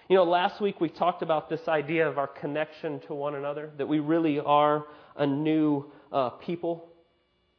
You 0.09 0.17
know, 0.17 0.25
last 0.25 0.61
week 0.61 0.81
we 0.81 0.89
talked 0.89 1.23
about 1.23 1.49
this 1.49 1.67
idea 1.67 2.09
of 2.09 2.19
our 2.19 2.29
connection 2.29 3.01
to 3.09 3.15
one 3.15 3.35
another, 3.35 3.71
that 3.79 3.89
we 3.89 3.99
really 3.99 4.39
are 4.39 4.85
a 5.17 5.27
new 5.27 5.91
uh, 6.13 6.31
people. 6.31 6.89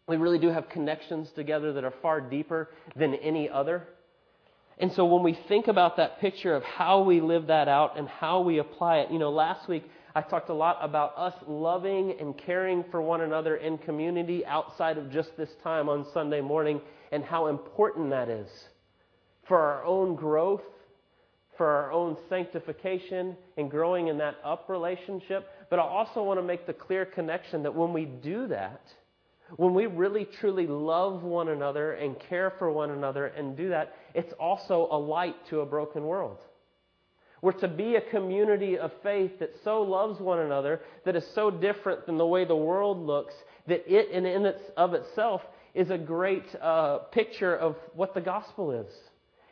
We 0.08 0.16
really 0.16 0.40
do 0.40 0.50
have 0.50 0.70
connections 0.70 1.30
together 1.36 1.74
that 1.74 1.84
are 1.84 1.94
far 2.02 2.22
deeper 2.22 2.70
than 2.96 3.16
any 3.16 3.50
other. 3.50 3.88
And 4.78 4.94
so 4.94 5.06
when 5.06 5.24
we 5.24 5.38
think 5.48 5.68
about 5.68 5.98
that 5.98 6.20
picture 6.22 6.56
of 6.56 6.64
how 6.64 7.02
we 7.02 7.20
live 7.20 7.48
that 7.48 7.68
out 7.68 7.98
and 7.98 8.08
how 8.08 8.42
we 8.42 8.60
apply 8.60 9.00
it, 9.00 9.12
you 9.12 9.20
know, 9.20 9.32
last 9.32 9.68
week 9.68 9.84
I 10.18 10.22
talked 10.22 10.50
a 10.50 10.54
lot 10.56 10.80
about 10.82 11.14
us 11.16 11.36
loving 11.46 12.16
and 12.20 12.36
caring 12.36 12.84
for 12.90 13.04
one 13.04 13.22
another 13.22 13.58
in 13.58 13.78
community 13.78 14.44
outside 14.48 14.98
of 14.98 15.12
just 15.12 15.38
this 15.38 15.52
time 15.64 15.90
on 15.90 16.08
Sunday 16.12 16.42
morning 16.42 16.82
and 17.12 17.24
how 17.24 17.46
important 17.46 18.10
that 18.10 18.28
is 18.28 18.50
for 19.48 19.60
our 19.60 19.86
own 19.86 20.16
growth, 20.16 20.64
for 21.56 21.68
our 21.68 21.92
own 21.92 22.18
sanctification 22.30 23.38
and 23.58 23.70
growing 23.70 24.08
in 24.08 24.18
that 24.18 24.38
up 24.44 24.68
relationship. 24.70 25.52
But 25.70 25.78
I 25.78 25.84
also 25.84 26.24
want 26.24 26.40
to 26.40 26.44
make 26.44 26.66
the 26.66 26.74
clear 26.74 27.06
connection 27.06 27.62
that 27.62 27.76
when 27.76 27.94
we 27.94 28.06
do 28.06 28.48
that, 28.48 28.82
When 29.56 29.74
we 29.74 29.86
really 29.86 30.26
truly 30.26 30.68
love 30.68 31.24
one 31.24 31.48
another 31.48 31.94
and 31.94 32.20
care 32.20 32.52
for 32.60 32.70
one 32.72 32.92
another 32.92 33.28
and 33.28 33.56
do 33.56 33.70
that, 33.70 33.96
it's 34.14 34.34
also 34.34 34.90
a 34.92 34.98
light 34.98 35.36
to 35.50 35.62
a 35.62 35.66
broken 35.66 36.04
world. 36.04 36.40
We're 37.42 37.52
to 37.54 37.68
be 37.68 37.96
a 37.96 38.02
community 38.02 38.78
of 38.78 38.92
faith 39.04 39.40
that 39.40 39.54
so 39.64 39.82
loves 39.82 40.20
one 40.20 40.40
another, 40.40 40.82
that 41.06 41.16
is 41.16 41.26
so 41.36 41.52
different 41.52 42.06
than 42.06 42.18
the 42.18 42.26
way 42.26 42.46
the 42.46 42.56
world 42.56 43.00
looks, 43.06 43.36
that 43.68 43.84
it 43.88 44.10
in 44.10 44.26
and 44.26 44.54
of 44.76 44.94
itself 44.94 45.42
is 45.76 45.92
a 45.92 45.98
great 45.98 46.56
uh, 46.62 46.98
picture 47.12 47.56
of 47.56 47.76
what 47.94 48.16
the 48.16 48.22
gospel 48.22 48.72
is. 48.72 48.92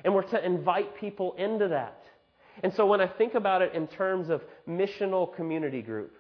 And 0.04 0.14
we're 0.14 0.24
to 0.24 0.44
invite 0.44 0.96
people 0.98 1.36
into 1.38 1.68
that. 1.68 2.04
And 2.64 2.74
so 2.74 2.86
when 2.86 3.02
I 3.02 3.08
think 3.08 3.36
about 3.36 3.62
it 3.62 3.74
in 3.74 3.88
terms 3.88 4.30
of 4.30 4.42
missional 4.68 5.34
community 5.36 5.82
group, 5.82 6.16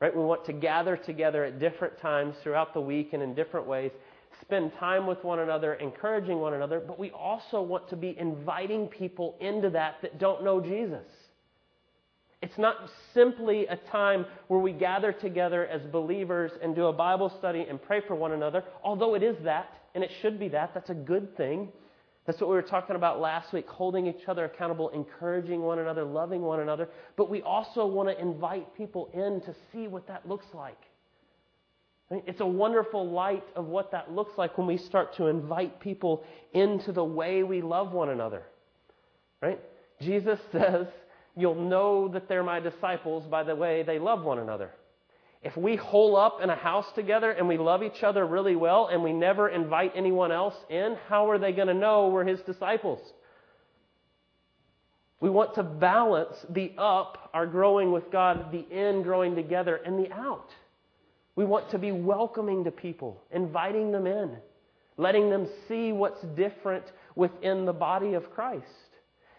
right, 0.00 0.14
we 0.14 0.22
want 0.22 0.44
to 0.44 0.52
gather 0.52 0.96
together 0.96 1.44
at 1.44 1.58
different 1.58 1.98
times 1.98 2.36
throughout 2.42 2.74
the 2.74 2.80
week 2.80 3.12
and 3.12 3.22
in 3.22 3.34
different 3.34 3.66
ways, 3.66 3.90
spend 4.40 4.72
time 4.78 5.06
with 5.06 5.22
one 5.24 5.40
another, 5.40 5.74
encouraging 5.74 6.38
one 6.38 6.54
another, 6.54 6.80
but 6.80 6.98
we 6.98 7.10
also 7.10 7.60
want 7.62 7.88
to 7.90 7.96
be 7.96 8.16
inviting 8.18 8.86
people 8.86 9.36
into 9.40 9.70
that 9.70 9.96
that 10.02 10.18
don't 10.18 10.44
know 10.44 10.60
Jesus. 10.60 11.06
It's 12.40 12.58
not 12.58 12.76
simply 13.14 13.66
a 13.66 13.76
time 13.90 14.24
where 14.46 14.60
we 14.60 14.72
gather 14.72 15.12
together 15.12 15.66
as 15.66 15.82
believers 15.90 16.52
and 16.62 16.74
do 16.74 16.86
a 16.86 16.92
Bible 16.92 17.32
study 17.38 17.66
and 17.68 17.82
pray 17.82 18.00
for 18.06 18.14
one 18.14 18.32
another, 18.32 18.62
although 18.84 19.14
it 19.14 19.22
is 19.22 19.36
that, 19.42 19.72
and 19.94 20.04
it 20.04 20.10
should 20.22 20.38
be 20.38 20.48
that. 20.48 20.72
That's 20.72 20.90
a 20.90 20.94
good 20.94 21.36
thing. 21.36 21.72
That's 22.26 22.40
what 22.40 22.50
we 22.50 22.56
were 22.56 22.62
talking 22.62 22.94
about 22.94 23.20
last 23.20 23.52
week 23.52 23.66
holding 23.66 24.06
each 24.06 24.28
other 24.28 24.44
accountable, 24.44 24.90
encouraging 24.90 25.62
one 25.62 25.78
another, 25.78 26.04
loving 26.04 26.42
one 26.42 26.60
another. 26.60 26.88
But 27.16 27.30
we 27.30 27.42
also 27.42 27.86
want 27.86 28.08
to 28.10 28.20
invite 28.20 28.76
people 28.76 29.08
in 29.14 29.40
to 29.46 29.54
see 29.72 29.88
what 29.88 30.06
that 30.08 30.28
looks 30.28 30.46
like. 30.52 30.78
It's 32.10 32.40
a 32.40 32.46
wonderful 32.46 33.10
light 33.10 33.44
of 33.54 33.66
what 33.66 33.92
that 33.92 34.10
looks 34.12 34.38
like 34.38 34.56
when 34.56 34.66
we 34.66 34.78
start 34.78 35.14
to 35.16 35.26
invite 35.26 35.78
people 35.78 36.24
into 36.54 36.90
the 36.90 37.04
way 37.04 37.42
we 37.42 37.60
love 37.60 37.92
one 37.92 38.08
another. 38.08 38.44
Right? 39.42 39.60
Jesus 40.00 40.38
says, 40.52 40.86
You'll 41.36 41.54
know 41.54 42.08
that 42.08 42.28
they're 42.28 42.42
my 42.42 42.58
disciples 42.58 43.24
by 43.26 43.44
the 43.44 43.54
way 43.54 43.84
they 43.84 44.00
love 44.00 44.24
one 44.24 44.40
another. 44.40 44.72
If 45.40 45.56
we 45.56 45.76
hole 45.76 46.16
up 46.16 46.40
in 46.42 46.50
a 46.50 46.56
house 46.56 46.86
together 46.96 47.30
and 47.30 47.46
we 47.46 47.58
love 47.58 47.84
each 47.84 48.02
other 48.02 48.26
really 48.26 48.56
well 48.56 48.88
and 48.88 49.04
we 49.04 49.12
never 49.12 49.48
invite 49.48 49.92
anyone 49.94 50.32
else 50.32 50.56
in, 50.68 50.96
how 51.08 51.30
are 51.30 51.38
they 51.38 51.52
going 51.52 51.68
to 51.68 51.74
know 51.74 52.08
we're 52.08 52.24
his 52.24 52.40
disciples? 52.40 52.98
We 55.20 55.30
want 55.30 55.54
to 55.54 55.62
balance 55.62 56.34
the 56.48 56.72
up, 56.76 57.30
our 57.32 57.46
growing 57.46 57.92
with 57.92 58.10
God, 58.10 58.50
the 58.50 58.66
in, 58.70 59.02
growing 59.02 59.36
together, 59.36 59.76
and 59.76 60.04
the 60.04 60.12
out. 60.12 60.50
We 61.38 61.44
want 61.44 61.70
to 61.70 61.78
be 61.78 61.92
welcoming 61.92 62.64
to 62.64 62.72
people, 62.72 63.22
inviting 63.30 63.92
them 63.92 64.08
in, 64.08 64.38
letting 64.96 65.30
them 65.30 65.46
see 65.68 65.92
what's 65.92 66.20
different 66.34 66.84
within 67.14 67.64
the 67.64 67.72
body 67.72 68.14
of 68.14 68.28
Christ. 68.32 68.66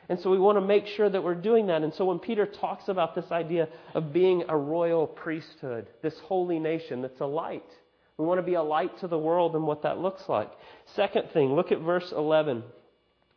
And 0.07 0.17
so 0.21 0.29
we 0.29 0.39
want 0.39 0.57
to 0.57 0.65
make 0.65 0.87
sure 0.87 1.09
that 1.09 1.21
we're 1.21 1.35
doing 1.35 1.67
that. 1.67 1.81
And 1.81 1.93
so 1.93 2.05
when 2.05 2.19
Peter 2.19 2.45
talks 2.45 2.87
about 2.87 3.15
this 3.15 3.29
idea 3.33 3.67
of 3.93 4.13
being 4.13 4.45
a 4.47 4.55
royal 4.55 5.07
priesthood, 5.07 5.87
this 6.01 6.17
holy 6.19 6.57
nation 6.57 7.01
that's 7.01 7.19
a 7.19 7.25
light, 7.25 7.69
we 8.17 8.23
want 8.23 8.37
to 8.37 8.43
be 8.43 8.53
a 8.53 8.63
light 8.63 8.97
to 9.01 9.09
the 9.09 9.19
world 9.19 9.57
and 9.57 9.67
what 9.67 9.83
that 9.83 9.97
looks 9.97 10.23
like. 10.29 10.53
Second 10.95 11.31
thing, 11.33 11.53
look 11.53 11.73
at 11.73 11.81
verse 11.81 12.13
11. 12.15 12.63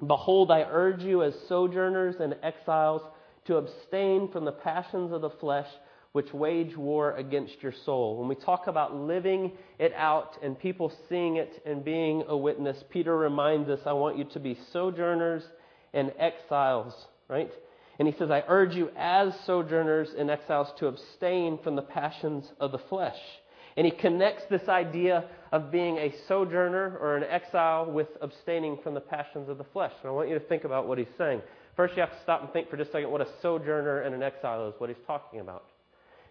Behold, 0.07 0.53
I 0.53 0.69
urge 0.71 1.03
you 1.03 1.25
as 1.25 1.35
sojourners 1.49 2.15
and 2.21 2.37
exiles 2.45 3.03
to 3.47 3.57
abstain 3.57 4.31
from 4.31 4.45
the 4.45 4.53
passions 4.53 5.11
of 5.11 5.21
the 5.21 5.31
flesh 5.31 5.67
which 6.13 6.33
wage 6.33 6.77
war 6.77 7.17
against 7.17 7.63
your 7.63 7.73
soul. 7.85 8.19
When 8.19 8.29
we 8.29 8.35
talk 8.35 8.67
about 8.67 8.95
living 8.95 9.53
it 9.79 9.93
out 9.97 10.37
and 10.43 10.59
people 10.59 10.93
seeing 11.09 11.37
it 11.37 11.63
and 11.65 11.85
being 11.85 12.25
a 12.29 12.37
witness, 12.37 12.83
Peter 12.91 13.17
reminds 13.17 13.69
us, 13.71 13.81
I 13.87 13.95
want 13.95 14.19
you 14.19 14.25
to 14.25 14.41
be 14.41 14.59
sojourners 14.73 15.43
and 15.95 16.13
exiles, 16.19 16.95
right? 17.29 17.51
And 17.99 18.07
he 18.07 18.15
says, 18.19 18.31
I 18.31 18.45
urge 18.49 18.75
you 18.75 18.91
as 18.97 19.33
sojourners 19.47 20.09
and 20.19 20.31
exiles 20.31 20.69
to 20.79 20.87
abstain 20.87 21.59
from 21.63 21.77
the 21.77 21.83
passions 21.83 22.45
of 22.61 22.73
the 22.73 22.79
flesh. 22.79 23.19
And 23.77 23.87
he 23.87 23.93
connects 23.93 24.45
this 24.51 24.69
idea 24.69 25.25
of 25.51 25.71
being 25.71 25.97
a 25.97 26.15
sojourner 26.29 26.99
or 27.01 27.17
an 27.17 27.25
exile 27.25 27.91
with 27.91 28.09
abstaining 28.21 28.79
from 28.83 28.93
the 28.93 29.01
passions 29.01 29.49
of 29.49 29.57
the 29.57 29.65
flesh. 29.65 29.93
And 30.03 30.11
I 30.11 30.13
want 30.13 30.29
you 30.29 30.39
to 30.39 30.45
think 30.45 30.65
about 30.65 30.87
what 30.87 30.99
he's 30.99 31.07
saying. 31.17 31.41
First, 31.75 31.97
you 31.97 32.01
have 32.01 32.11
to 32.11 32.23
stop 32.23 32.43
and 32.43 32.53
think 32.53 32.69
for 32.69 32.77
just 32.77 32.91
a 32.91 32.93
second 32.93 33.11
what 33.11 33.23
a 33.23 33.29
sojourner 33.41 34.03
and 34.03 34.15
an 34.15 34.23
exile 34.23 34.69
is, 34.69 34.75
what 34.77 34.91
he's 34.91 34.99
talking 35.07 35.41
about. 35.41 35.65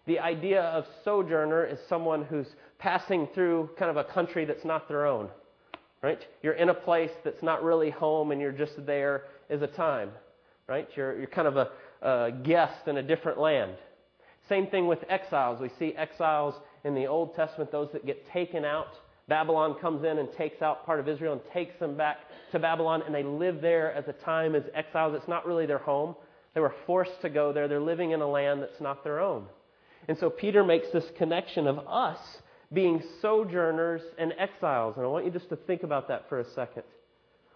The 0.08 0.20
idea 0.20 0.62
of 0.64 0.86
sojourner 1.04 1.66
is 1.66 1.80
someone 1.88 2.24
who's 2.24 2.48
passing 2.80 3.28
through 3.34 3.70
kind 3.78 3.92
of 3.92 3.98
a 3.98 4.04
country 4.04 4.46
that's 4.46 4.66
not 4.66 4.88
their 4.88 5.06
own. 5.06 5.30
Right? 6.02 6.26
You're 6.42 6.54
in 6.54 6.70
a 6.70 6.74
place 6.74 7.12
that's 7.24 7.44
not 7.44 7.64
really 7.64 7.92
home 7.92 8.32
and 8.32 8.42
you're 8.42 8.52
just 8.52 8.86
there 8.88 9.26
as 9.52 9.62
a 9.62 9.68
time, 9.68 10.10
right? 10.68 10.90
You're, 10.96 11.16
you're 11.16 11.28
kind 11.28 11.48
of 11.48 11.58
a, 11.58 11.70
a 12.02 12.32
guest 12.32 12.88
in 12.88 12.98
a 12.98 13.04
different 13.04 13.38
land. 13.38 13.74
Same 14.50 14.66
thing 14.66 14.88
with 14.88 15.00
exiles. 15.10 15.62
We 15.62 15.70
see 15.78 15.94
exiles 15.96 16.56
in 16.84 16.96
the 16.96 17.06
Old 17.06 17.36
Testament, 17.36 17.72
those 17.72 17.90
that 17.94 18.06
get 18.06 18.28
taken 18.32 18.66
out. 18.66 18.96
Babylon 19.28 19.76
comes 19.80 20.04
in 20.04 20.18
and 20.18 20.32
takes 20.34 20.64
out 20.64 20.86
part 20.86 21.00
of 21.00 21.08
Israel 21.08 21.34
and 21.34 21.42
takes 21.54 21.80
them 21.80 21.96
back 21.96 22.18
to 22.52 22.60
Babylon, 22.60 23.04
and 23.06 23.14
they 23.14 23.24
live 23.24 23.62
there 23.62 23.94
as 23.94 24.08
a 24.08 24.14
time 24.14 24.56
as 24.56 24.64
exiles. 24.74 25.14
It's 25.16 25.28
not 25.28 25.46
really 25.46 25.68
their 25.68 25.78
home. 25.78 26.16
They 26.56 26.62
were 26.62 26.74
forced 26.88 27.22
to 27.22 27.30
go 27.30 27.54
there. 27.54 27.68
They're 27.68 27.80
living 27.80 28.12
in 28.12 28.22
a 28.22 28.28
land 28.28 28.62
that's 28.62 28.82
not 28.82 29.04
their 29.04 29.20
own. 29.20 29.46
And 30.12 30.20
so 30.20 30.30
Peter 30.30 30.62
makes 30.62 30.90
this 30.92 31.06
connection 31.18 31.68
of 31.68 31.80
us 31.88 32.18
being 32.74 33.02
sojourners 33.22 34.02
and 34.18 34.34
exiles. 34.38 34.98
And 34.98 35.06
I 35.06 35.08
want 35.08 35.24
you 35.24 35.32
just 35.32 35.48
to 35.48 35.56
think 35.56 35.84
about 35.84 36.10
that 36.10 36.28
for 36.28 36.42
a 36.42 36.50
second 36.50 36.84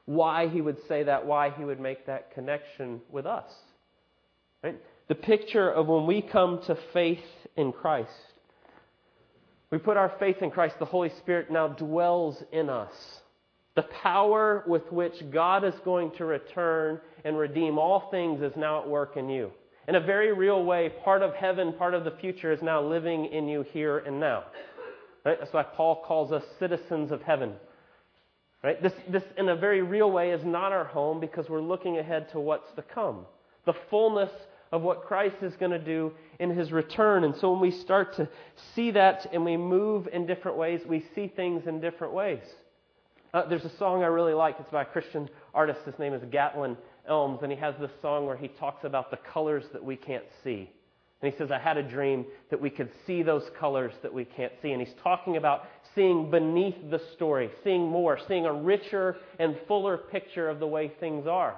why 0.06 0.48
he 0.48 0.62
would 0.62 0.78
say 0.88 1.04
that, 1.04 1.26
why 1.26 1.50
he 1.50 1.66
would 1.66 1.82
make 1.82 2.06
that 2.06 2.34
connection 2.34 3.02
with 3.12 3.26
us. 3.26 3.52
Right? 4.64 4.80
The 5.10 5.16
picture 5.16 5.70
of 5.70 5.88
when 5.88 6.06
we 6.06 6.22
come 6.22 6.62
to 6.68 6.78
faith 6.94 7.20
in 7.58 7.74
Christ. 7.74 8.10
We 9.70 9.78
put 9.78 9.98
our 9.98 10.14
faith 10.18 10.38
in 10.42 10.50
Christ, 10.50 10.80
the 10.80 10.86
Holy 10.86 11.10
Spirit 11.10 11.52
now 11.52 11.68
dwells 11.68 12.42
in 12.54 12.70
us. 12.70 12.94
The 13.76 13.84
power 14.02 14.64
with 14.66 14.90
which 14.94 15.30
God 15.30 15.66
is 15.66 15.76
going 15.84 16.12
to 16.20 16.24
return 16.24 17.02
and 17.26 17.38
redeem 17.38 17.78
all 17.78 18.08
things 18.12 18.42
is 18.42 18.54
now 18.56 18.80
at 18.80 18.88
work 18.88 19.18
in 19.18 19.28
you. 19.28 19.52
In 19.88 19.96
a 19.96 20.00
very 20.00 20.34
real 20.34 20.64
way, 20.64 20.90
part 21.04 21.22
of 21.22 21.34
heaven, 21.36 21.74
part 21.74 21.94
of 21.94 22.04
the 22.04 22.12
future 22.12 22.52
is 22.52 22.62
now 22.62 22.82
living 22.82 23.26
in 23.26 23.48
you 23.48 23.64
here 23.72 24.00
and 24.00 24.20
now. 24.20 24.46
Right? 25.24 25.40
That's 25.40 25.54
why 25.54 25.64
Paul 25.64 26.04
calls 26.06 26.32
us 26.32 26.44
citizens 26.60 27.12
of 27.12 27.22
heaven. 27.22 27.54
Right? 28.64 28.82
This, 28.82 28.94
this, 29.08 29.24
in 29.38 29.50
a 29.50 29.56
very 29.56 29.84
real 29.84 30.10
way, 30.10 30.32
is 30.32 30.44
not 30.44 30.72
our 30.72 30.86
home 30.86 31.20
because 31.20 31.50
we're 31.50 31.62
looking 31.62 32.00
ahead 32.00 32.30
to 32.32 32.40
what's 32.40 32.72
to 32.74 32.82
come. 32.82 33.26
The 33.66 33.76
fullness 33.92 34.32
of 34.72 34.82
what 34.82 35.04
Christ 35.04 35.38
is 35.44 35.56
going 35.56 35.72
to 35.72 35.80
do 35.80 36.12
in 36.40 36.50
his 36.50 36.72
return. 36.72 37.24
And 37.24 37.36
so 37.36 37.52
when 37.52 37.62
we 37.62 37.72
start 37.72 38.16
to 38.16 38.28
see 38.74 38.90
that 38.92 39.28
and 39.32 39.46
we 39.46 39.56
move 39.56 40.08
in 40.12 40.26
different 40.26 40.58
ways, 40.58 40.82
we 40.88 41.06
see 41.14 41.28
things 41.28 41.68
in 41.68 41.80
different 41.80 42.14
ways. 42.14 42.42
Uh, 43.36 43.48
there's 43.48 43.66
a 43.66 43.78
song 43.78 44.04
I 44.04 44.08
really 44.08 44.34
like. 44.34 44.56
It's 44.60 44.72
by 44.72 44.82
a 44.82 44.86
Christian 44.86 45.30
artist. 45.54 45.82
His 45.86 46.00
name 46.00 46.14
is 46.14 46.24
Gatlin 46.32 46.76
Elms, 47.08 47.40
and 47.44 47.52
he 47.52 47.58
has 47.58 47.76
this 47.80 47.92
song 48.02 48.26
where 48.26 48.38
he 48.38 48.48
talks 48.48 48.84
about 48.84 49.12
the 49.12 49.18
colors 49.18 49.66
that 49.74 49.84
we 49.84 49.96
can't 49.96 50.26
see. 50.44 50.70
And 51.22 51.32
he 51.32 51.38
says, 51.38 51.50
I 51.50 51.60
had 51.60 51.78
a 51.78 51.84
dream 51.84 52.26
that 52.50 52.60
we 52.60 52.70
could 52.70 52.90
see 53.08 53.24
those 53.24 53.50
colors 53.58 53.94
that 54.04 54.14
we 54.14 54.26
can't 54.26 54.54
see. 54.62 54.72
And 54.72 54.82
he's 54.82 54.96
talking 55.02 55.38
about 55.38 55.64
seeing 55.96 56.30
beneath 56.30 56.76
the 56.90 57.02
story, 57.14 57.50
seeing 57.64 57.88
more, 57.90 58.20
seeing 58.28 58.46
a 58.46 58.54
richer 58.54 59.18
and 59.40 59.56
fuller 59.68 59.98
picture 59.98 60.50
of 60.50 60.60
the 60.60 60.68
way 60.68 60.92
things 61.00 61.26
are. 61.26 61.56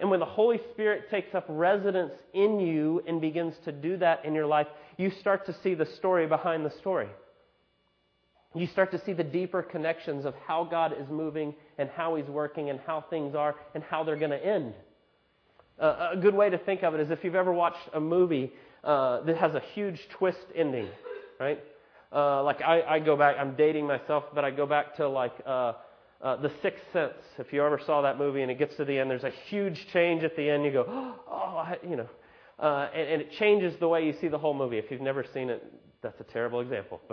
And 0.00 0.10
when 0.10 0.20
the 0.20 0.26
Holy 0.26 0.60
Spirit 0.72 1.08
takes 1.10 1.34
up 1.34 1.46
residence 1.48 2.12
in 2.32 2.58
you 2.58 3.02
and 3.06 3.20
begins 3.20 3.54
to 3.64 3.72
do 3.72 3.96
that 3.98 4.24
in 4.24 4.34
your 4.34 4.46
life, 4.46 4.66
you 4.98 5.10
start 5.20 5.46
to 5.46 5.54
see 5.62 5.74
the 5.74 5.86
story 5.86 6.26
behind 6.26 6.66
the 6.66 6.70
story. 6.70 7.08
You 8.54 8.68
start 8.68 8.92
to 8.92 9.04
see 9.04 9.12
the 9.12 9.24
deeper 9.24 9.62
connections 9.62 10.24
of 10.24 10.34
how 10.46 10.64
God 10.64 10.92
is 10.92 11.08
moving 11.10 11.54
and 11.76 11.90
how 11.90 12.14
He's 12.14 12.26
working 12.26 12.70
and 12.70 12.78
how 12.86 13.04
things 13.10 13.34
are 13.34 13.56
and 13.74 13.82
how 13.82 14.04
they're 14.04 14.16
going 14.16 14.30
to 14.30 14.44
end. 14.44 14.74
Uh, 15.78 16.10
a 16.12 16.16
good 16.16 16.34
way 16.34 16.48
to 16.50 16.58
think 16.58 16.84
of 16.84 16.94
it 16.94 17.00
is 17.00 17.10
if 17.10 17.24
you've 17.24 17.34
ever 17.34 17.52
watched 17.52 17.88
a 17.94 18.00
movie 18.00 18.52
uh, 18.84 19.22
that 19.22 19.36
has 19.36 19.54
a 19.54 19.62
huge 19.74 19.98
twist 20.18 20.46
ending, 20.54 20.88
right? 21.40 21.58
Uh, 22.12 22.44
like 22.44 22.62
I, 22.62 22.82
I 22.82 22.98
go 23.00 23.16
back, 23.16 23.36
I'm 23.40 23.56
dating 23.56 23.86
myself, 23.88 24.24
but 24.34 24.44
I 24.44 24.52
go 24.52 24.66
back 24.66 24.96
to 24.98 25.08
like 25.08 25.32
uh, 25.44 25.72
uh, 26.22 26.36
The 26.36 26.52
Sixth 26.62 26.84
Sense. 26.92 27.14
If 27.38 27.52
you 27.52 27.64
ever 27.64 27.80
saw 27.84 28.02
that 28.02 28.18
movie 28.18 28.42
and 28.42 28.52
it 28.52 28.58
gets 28.58 28.76
to 28.76 28.84
the 28.84 28.96
end, 28.96 29.10
there's 29.10 29.24
a 29.24 29.32
huge 29.48 29.84
change 29.92 30.22
at 30.22 30.36
the 30.36 30.48
end. 30.48 30.64
You 30.64 30.70
go, 30.70 30.84
oh, 31.28 31.56
I, 31.56 31.76
you 31.82 31.96
know, 31.96 32.08
uh, 32.60 32.88
and, 32.94 33.08
and 33.08 33.22
it 33.22 33.32
changes 33.32 33.74
the 33.80 33.88
way 33.88 34.06
you 34.06 34.14
see 34.20 34.28
the 34.28 34.38
whole 34.38 34.54
movie. 34.54 34.78
If 34.78 34.92
you've 34.92 35.00
never 35.00 35.24
seen 35.34 35.50
it, 35.50 35.64
that's 36.04 36.20
a 36.20 36.24
terrible 36.24 36.60
example. 36.60 37.00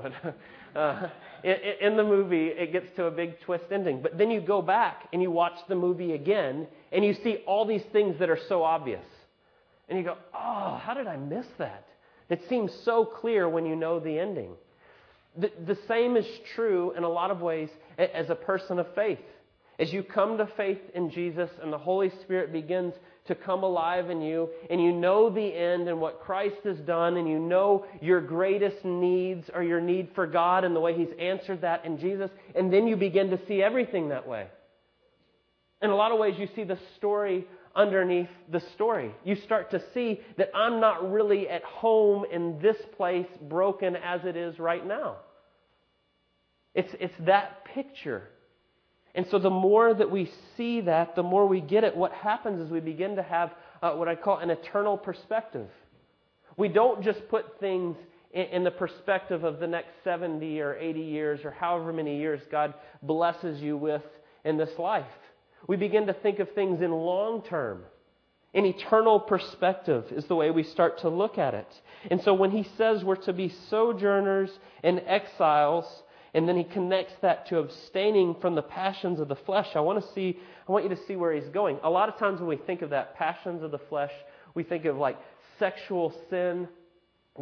But 0.73 0.79
uh, 0.79 1.09
in, 1.43 1.55
in 1.81 1.97
the 1.97 2.03
movie, 2.03 2.47
it 2.47 2.71
gets 2.71 2.87
to 2.97 3.05
a 3.05 3.11
big 3.11 3.39
twist 3.41 3.65
ending. 3.71 4.01
But 4.01 4.17
then 4.17 4.29
you 4.29 4.39
go 4.39 4.61
back 4.61 5.07
and 5.11 5.21
you 5.21 5.31
watch 5.31 5.57
the 5.67 5.75
movie 5.75 6.13
again, 6.13 6.67
and 6.91 7.03
you 7.03 7.15
see 7.23 7.37
all 7.47 7.65
these 7.65 7.83
things 7.91 8.19
that 8.19 8.29
are 8.29 8.39
so 8.47 8.63
obvious. 8.63 9.03
And 9.89 9.97
you 9.97 10.05
go, 10.05 10.17
oh, 10.33 10.79
how 10.83 10.93
did 10.93 11.07
I 11.07 11.17
miss 11.17 11.47
that? 11.57 11.87
It 12.29 12.41
seems 12.47 12.71
so 12.85 13.03
clear 13.03 13.49
when 13.49 13.65
you 13.65 13.75
know 13.75 13.99
the 13.99 14.17
ending. 14.19 14.51
The, 15.37 15.51
the 15.65 15.77
same 15.87 16.15
is 16.15 16.25
true 16.55 16.93
in 16.95 17.03
a 17.03 17.09
lot 17.09 17.31
of 17.31 17.41
ways 17.41 17.69
as 17.97 18.29
a 18.29 18.35
person 18.35 18.79
of 18.79 18.93
faith. 18.93 19.19
As 19.79 19.91
you 19.91 20.03
come 20.03 20.37
to 20.37 20.47
faith 20.57 20.79
in 20.93 21.09
Jesus 21.09 21.49
and 21.61 21.73
the 21.73 21.77
Holy 21.77 22.11
Spirit 22.21 22.53
begins 22.53 22.93
to 23.31 23.35
come 23.35 23.63
alive 23.63 24.09
in 24.09 24.21
you, 24.21 24.49
and 24.69 24.83
you 24.83 24.91
know 24.91 25.29
the 25.29 25.41
end 25.41 25.87
and 25.87 25.99
what 25.99 26.19
Christ 26.19 26.57
has 26.65 26.77
done, 26.79 27.17
and 27.17 27.27
you 27.27 27.39
know 27.39 27.85
your 28.01 28.21
greatest 28.21 28.83
needs 28.83 29.49
are 29.53 29.63
your 29.63 29.81
need 29.81 30.09
for 30.13 30.27
God 30.27 30.63
and 30.63 30.75
the 30.75 30.79
way 30.79 30.95
He's 30.95 31.13
answered 31.17 31.61
that 31.61 31.85
in 31.85 31.97
Jesus, 31.97 32.29
and 32.55 32.71
then 32.71 32.87
you 32.87 32.95
begin 32.95 33.29
to 33.29 33.39
see 33.47 33.63
everything 33.63 34.09
that 34.09 34.27
way. 34.27 34.47
In 35.81 35.89
a 35.89 35.95
lot 35.95 36.11
of 36.11 36.19
ways, 36.19 36.35
you 36.37 36.47
see 36.55 36.63
the 36.63 36.77
story 36.97 37.45
underneath 37.75 38.29
the 38.51 38.61
story. 38.75 39.15
You 39.23 39.35
start 39.35 39.71
to 39.71 39.81
see 39.93 40.19
that 40.37 40.51
I'm 40.53 40.79
not 40.79 41.11
really 41.11 41.49
at 41.49 41.63
home 41.63 42.25
in 42.31 42.59
this 42.61 42.77
place, 42.97 43.27
broken 43.41 43.95
as 43.95 44.21
it 44.25 44.35
is 44.35 44.59
right 44.59 44.85
now. 44.85 45.17
It's, 46.73 46.93
it's 46.99 47.13
that 47.21 47.65
picture. 47.65 48.29
And 49.13 49.25
so 49.29 49.39
the 49.39 49.49
more 49.49 49.93
that 49.93 50.09
we 50.09 50.31
see 50.55 50.81
that, 50.81 51.15
the 51.15 51.23
more 51.23 51.45
we 51.45 51.59
get 51.61 51.83
it. 51.83 51.95
What 51.95 52.13
happens 52.13 52.61
is 52.61 52.69
we 52.69 52.79
begin 52.79 53.15
to 53.17 53.23
have 53.23 53.51
uh, 53.81 53.91
what 53.93 54.07
I 54.07 54.15
call 54.15 54.37
an 54.37 54.49
eternal 54.49 54.97
perspective. 54.97 55.67
We 56.57 56.69
don't 56.69 57.03
just 57.03 57.27
put 57.29 57.59
things 57.59 57.97
in, 58.31 58.45
in 58.45 58.63
the 58.63 58.71
perspective 58.71 59.43
of 59.43 59.59
the 59.59 59.67
next 59.67 59.91
70 60.03 60.61
or 60.61 60.75
80 60.75 61.01
years 61.01 61.41
or 61.43 61.51
however 61.51 61.91
many 61.91 62.17
years 62.17 62.41
God 62.51 62.73
blesses 63.01 63.61
you 63.61 63.77
with 63.77 64.03
in 64.45 64.57
this 64.57 64.77
life. 64.79 65.05
We 65.67 65.75
begin 65.75 66.07
to 66.07 66.13
think 66.13 66.39
of 66.39 66.51
things 66.53 66.81
in 66.81 66.91
long 66.91 67.43
term. 67.43 67.83
An 68.53 68.65
eternal 68.65 69.19
perspective 69.19 70.05
is 70.11 70.25
the 70.25 70.35
way 70.35 70.51
we 70.51 70.63
start 70.63 70.99
to 70.99 71.09
look 71.09 71.37
at 71.37 71.53
it. 71.53 71.81
And 72.09 72.21
so 72.21 72.33
when 72.33 72.51
he 72.51 72.67
says 72.77 73.03
we're 73.03 73.15
to 73.17 73.33
be 73.33 73.53
sojourners 73.69 74.51
and 74.83 75.01
exiles, 75.05 75.85
and 76.33 76.47
then 76.47 76.55
he 76.55 76.63
connects 76.63 77.13
that 77.21 77.47
to 77.47 77.59
abstaining 77.59 78.35
from 78.41 78.55
the 78.55 78.61
passions 78.61 79.19
of 79.19 79.27
the 79.27 79.35
flesh, 79.35 79.67
I 79.75 79.81
want 79.81 80.03
to 80.03 80.13
see 80.13 80.39
I 80.67 80.71
want 80.71 80.85
you 80.85 80.95
to 80.95 81.05
see 81.05 81.15
where 81.15 81.33
he's 81.33 81.49
going. 81.49 81.79
A 81.83 81.89
lot 81.89 82.07
of 82.07 82.17
times 82.17 82.39
when 82.39 82.47
we 82.47 82.55
think 82.55 82.81
of 82.81 82.91
that 82.91 83.15
passions 83.15 83.63
of 83.63 83.71
the 83.71 83.79
flesh, 83.89 84.11
we 84.53 84.63
think 84.63 84.85
of 84.85 84.95
like 84.95 85.17
sexual 85.59 86.13
sin, 86.29 86.67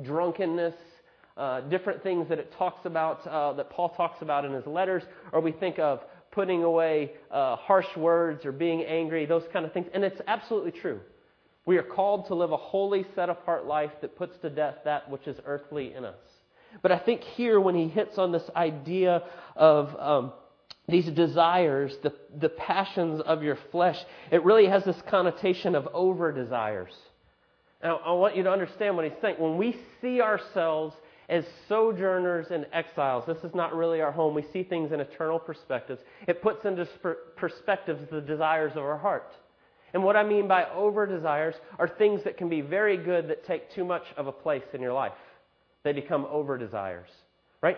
drunkenness, 0.01 0.73
uh, 1.37 1.61
different 1.61 2.01
things 2.01 2.27
that 2.29 2.39
it 2.39 2.51
talks 2.57 2.85
about, 2.85 3.25
uh, 3.27 3.53
that 3.53 3.69
Paul 3.69 3.89
talks 3.89 4.21
about 4.21 4.45
in 4.45 4.53
his 4.53 4.65
letters, 4.65 5.03
or 5.31 5.41
we 5.41 5.51
think 5.51 5.77
of 5.79 6.01
putting 6.31 6.63
away 6.63 7.11
uh, 7.31 7.55
harsh 7.55 7.87
words 7.95 8.45
or 8.45 8.51
being 8.51 8.83
angry, 8.83 9.25
those 9.25 9.43
kind 9.53 9.65
of 9.65 9.73
things. 9.73 9.87
And 9.93 10.03
it's 10.03 10.21
absolutely 10.27 10.71
true. 10.71 10.99
We 11.65 11.77
are 11.77 11.83
called 11.83 12.27
to 12.27 12.35
live 12.35 12.51
a 12.51 12.57
holy, 12.57 13.05
set 13.15 13.29
apart 13.29 13.65
life 13.65 13.91
that 14.01 14.17
puts 14.17 14.37
to 14.39 14.49
death 14.49 14.75
that 14.85 15.09
which 15.09 15.27
is 15.27 15.37
earthly 15.45 15.93
in 15.93 16.03
us. 16.03 16.15
But 16.81 16.91
I 16.91 16.99
think 16.99 17.21
here, 17.21 17.59
when 17.59 17.75
he 17.75 17.87
hits 17.87 18.17
on 18.17 18.31
this 18.31 18.49
idea 18.55 19.23
of 19.55 19.95
um, 19.99 20.33
these 20.87 21.05
desires, 21.05 21.95
the, 22.03 22.13
the 22.39 22.49
passions 22.49 23.21
of 23.21 23.43
your 23.43 23.57
flesh, 23.71 23.97
it 24.31 24.43
really 24.43 24.67
has 24.67 24.83
this 24.83 25.01
connotation 25.09 25.75
of 25.75 25.87
over 25.93 26.31
desires. 26.31 26.93
Now, 27.83 27.97
I 27.97 28.11
want 28.13 28.35
you 28.35 28.43
to 28.43 28.51
understand 28.51 28.95
what 28.95 29.05
he's 29.05 29.19
saying. 29.21 29.35
When 29.37 29.57
we 29.57 29.77
see 30.01 30.21
ourselves 30.21 30.95
as 31.29 31.45
sojourners 31.67 32.47
and 32.49 32.65
exiles. 32.73 33.23
This 33.27 33.37
is 33.43 33.53
not 33.53 33.75
really 33.75 34.01
our 34.01 34.11
home. 34.11 34.33
We 34.33 34.45
see 34.51 34.63
things 34.63 34.91
in 34.91 34.99
eternal 34.99 35.39
perspectives. 35.39 36.01
It 36.27 36.41
puts 36.41 36.65
into 36.65 36.87
perspectives 37.37 38.01
the 38.11 38.19
desires 38.19 38.71
of 38.71 38.79
our 38.79 38.97
heart. 38.97 39.31
And 39.93 40.03
what 40.03 40.15
I 40.15 40.23
mean 40.23 40.47
by 40.47 40.65
over 40.71 41.05
desires 41.05 41.55
are 41.77 41.87
things 41.87 42.23
that 42.23 42.37
can 42.37 42.49
be 42.49 42.61
very 42.61 42.97
good 42.97 43.27
that 43.29 43.45
take 43.45 43.71
too 43.71 43.85
much 43.85 44.03
of 44.17 44.27
a 44.27 44.31
place 44.31 44.63
in 44.73 44.81
your 44.81 44.93
life. 44.93 45.13
They 45.83 45.93
become 45.93 46.25
over 46.29 46.57
desires. 46.57 47.09
Right? 47.61 47.77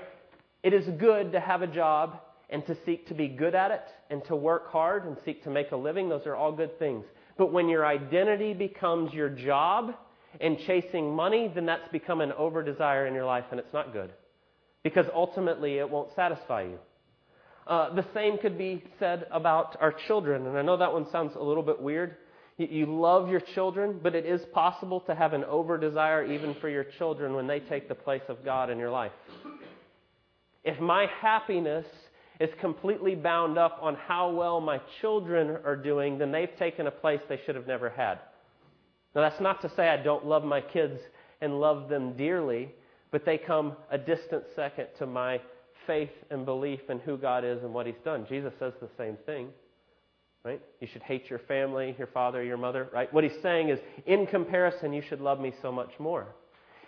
It 0.64 0.74
is 0.74 0.86
good 1.00 1.32
to 1.32 1.40
have 1.40 1.62
a 1.62 1.68
job 1.68 2.20
and 2.50 2.66
to 2.66 2.76
seek 2.86 3.08
to 3.08 3.14
be 3.14 3.28
good 3.28 3.56
at 3.56 3.72
it 3.72 3.84
and 4.10 4.24
to 4.26 4.36
work 4.36 4.72
hard 4.72 5.06
and 5.06 5.18
seek 5.24 5.44
to 5.44 5.50
make 5.50 5.72
a 5.72 5.76
living. 5.76 6.10
Those 6.10 6.26
are 6.26 6.36
all 6.36 6.52
good 6.52 6.78
things. 6.80 7.06
But 7.38 7.54
when 7.54 7.70
your 7.70 7.86
identity 7.86 8.54
becomes 8.54 9.14
your 9.14 9.30
job, 9.30 9.96
and 10.40 10.58
chasing 10.66 11.14
money, 11.14 11.52
then 11.54 11.66
that's 11.66 11.88
become 11.92 12.22
an 12.22 12.32
over 12.34 12.64
desire 12.64 13.08
in 13.08 13.14
your 13.14 13.26
life, 13.26 13.46
and 13.52 13.60
it's 13.60 13.74
not 13.74 13.92
good. 13.92 14.14
Because 14.84 15.06
ultimately, 15.14 15.78
it 15.78 15.90
won't 15.90 16.10
satisfy 16.16 16.64
you. 16.64 16.80
Uh, 17.68 17.94
the 17.94 18.06
same 18.14 18.38
could 18.38 18.58
be 18.58 18.84
said 18.98 19.28
about 19.32 19.78
our 19.80 19.94
children, 20.08 20.48
and 20.48 20.58
I 20.58 20.62
know 20.62 20.78
that 20.78 20.94
one 20.94 21.10
sounds 21.12 21.34
a 21.36 21.44
little 21.44 21.64
bit 21.64 21.82
weird. 21.82 22.16
You, 22.70 22.86
love 22.86 23.30
your 23.30 23.40
children, 23.40 24.00
but 24.02 24.16
it 24.16 24.26
is 24.26 24.42
possible 24.54 25.00
to 25.02 25.16
have 25.16 25.34
an 25.34 25.44
over 25.46 25.78
desire 25.78 26.24
even 26.24 26.56
for 26.56 26.70
your 26.70 26.84
children 26.84 27.34
when 27.34 27.48
they 27.48 27.60
take 27.60 27.88
the 27.88 27.96
place 27.96 28.22
of 28.28 28.44
God 28.46 28.70
in 28.70 28.78
your 28.78 28.90
life. 28.92 29.12
If 30.64 30.80
my 30.80 31.08
happiness 31.22 31.86
is 32.40 32.50
completely 32.60 33.16
bound 33.16 33.58
up 33.58 33.78
on 33.82 33.96
how 33.96 34.32
well 34.32 34.62
my 34.62 34.80
children 35.00 35.58
are 35.64 35.76
doing, 35.76 36.18
then 36.18 36.32
they've 36.32 36.56
taken 36.58 36.88
a 36.88 36.92
place 36.92 37.22
they 37.30 37.40
should 37.46 37.56
have 37.56 37.68
never 37.68 37.90
had. 37.90 38.20
Now, 39.14 39.22
that's 39.22 39.42
not 39.42 39.62
to 39.62 39.70
say 39.76 39.90
I 39.90 39.98
don't 39.98 40.26
love 40.26 40.44
my 40.44 40.62
kids 40.62 41.00
and 41.42 41.60
love 41.60 41.90
them 41.90 42.16
dearly, 42.16 42.74
but 43.12 43.26
they 43.26 43.38
come 43.38 43.76
a 43.90 43.98
distant 43.98 44.44
second 44.56 44.88
to 45.00 45.06
my 45.06 45.42
faith 45.86 46.12
and 46.30 46.46
belief 46.46 46.80
in 46.90 47.00
who 47.00 47.18
God 47.18 47.44
is 47.44 47.64
and 47.64 47.74
what 47.74 47.86
He's 47.86 47.96
done. 48.06 48.26
Jesus 48.30 48.54
says 48.60 48.74
the 48.80 48.90
same 48.98 49.18
thing, 49.26 49.50
right? 50.44 50.62
You 50.80 50.88
should 50.92 51.04
hate 51.04 51.30
your 51.30 51.40
family, 51.40 51.96
your 51.98 52.08
father, 52.08 52.44
your 52.44 52.58
mother, 52.58 52.90
right? 52.92 53.12
What 53.14 53.24
He's 53.24 53.42
saying 53.42 53.70
is, 53.70 53.80
in 54.06 54.26
comparison, 54.26 54.94
you 54.94 55.02
should 55.02 55.22
love 55.22 55.40
me 55.40 55.54
so 55.62 55.72
much 55.72 55.92
more. 56.00 56.28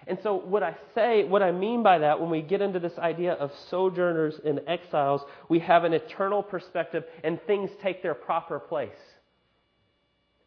And 0.08 0.18
so, 0.22 0.36
what 0.36 0.64
I 0.64 0.76
say, 0.96 1.24
what 1.24 1.42
I 1.42 1.52
mean 1.52 1.82
by 1.84 2.00
that, 2.00 2.20
when 2.20 2.30
we 2.30 2.42
get 2.42 2.62
into 2.62 2.80
this 2.80 2.98
idea 2.98 3.34
of 3.34 3.52
sojourners 3.70 4.40
and 4.44 4.60
exiles, 4.68 5.22
we 5.50 5.60
have 5.60 5.84
an 5.84 5.94
eternal 5.94 6.44
perspective 6.44 7.06
and 7.24 7.40
things 7.44 7.70
take 7.82 8.02
their 8.02 8.14
proper 8.14 8.60
place. 8.60 8.92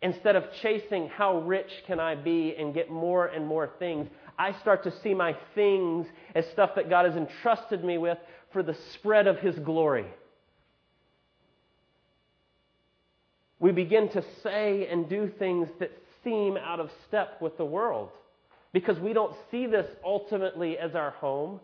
Instead 0.03 0.37
of 0.37 0.45
chasing 0.61 1.09
how 1.09 1.38
rich 1.38 1.71
can 1.87 1.99
I 1.99 2.16
be 2.16 2.55
and 2.59 2.75
get 2.75 2.90
more 2.90 3.27
and 3.27 3.47
more 3.47 3.71
things, 3.79 4.09
I 4.38 4.53
start 4.61 4.85
to 4.85 4.92
see 5.01 5.14
my 5.14 5.35
things 5.55 6.07
as 6.35 6.47
stuff 6.51 6.75
that 6.77 6.90
God 6.90 7.07
has 7.07 7.16
entrusted 7.16 7.83
me 7.83 7.97
with 7.97 8.19
for 8.53 8.62
the 8.62 8.77
spread 8.92 9.27
of 9.27 9.38
His 9.38 9.59
glory. 9.59 10.07
We 13.59 13.73
begin 13.73 14.09
to 14.11 14.23
say 14.42 14.87
and 14.90 15.09
do 15.09 15.31
things 15.38 15.69
that 15.81 15.90
seem 16.23 16.57
out 16.57 16.81
of 16.81 16.90
step 17.09 17.40
with 17.40 17.57
the 17.57 17.64
world 17.64 18.11
because 18.73 18.99
we 18.99 19.12
don't 19.12 19.35
see 19.51 19.66
this 19.66 19.87
ultimately 20.05 20.77
as 20.79 20.95
our 20.95 21.12
home. 21.12 21.61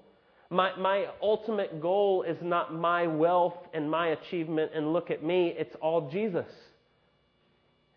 My, 0.49 0.75
my 0.77 1.07
ultimate 1.21 1.81
goal 1.81 2.23
is 2.23 2.39
not 2.41 2.75
my 2.75 3.07
wealth 3.07 3.57
and 3.75 3.91
my 3.91 4.09
achievement 4.09 4.73
and 4.75 4.93
look 4.93 5.11
at 5.11 5.23
me, 5.23 5.55
it's 5.59 5.75
all 5.81 6.11
Jesus. 6.11 6.47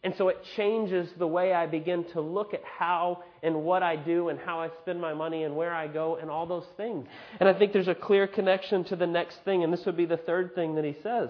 And 0.03 0.13
so 0.17 0.27
it 0.27 0.37
changes 0.55 1.09
the 1.17 1.25
way 1.25 1.51
I 1.51 1.65
begin 1.65 2.05
to 2.13 2.21
look 2.21 2.53
at 2.53 2.61
how 2.63 3.23
and 3.41 3.63
what 3.63 3.81
I 3.81 3.95
do 3.95 4.29
and 4.29 4.37
how 4.37 4.59
I 4.61 4.69
spend 4.81 5.01
my 5.01 5.15
money 5.15 5.43
and 5.43 5.55
where 5.55 5.73
I 5.73 5.87
go 5.87 6.17
and 6.17 6.29
all 6.29 6.45
those 6.45 6.67
things. 6.77 7.07
And 7.39 7.49
I 7.49 7.53
think 7.57 7.73
there's 7.73 7.87
a 7.87 7.95
clear 7.95 8.27
connection 8.27 8.83
to 8.85 8.95
the 8.95 9.07
next 9.07 9.37
thing, 9.45 9.63
and 9.63 9.73
this 9.73 9.83
would 9.87 9.97
be 9.97 10.05
the 10.05 10.17
third 10.17 10.53
thing 10.53 10.75
that 10.75 10.85
he 10.85 10.95
says. 11.01 11.29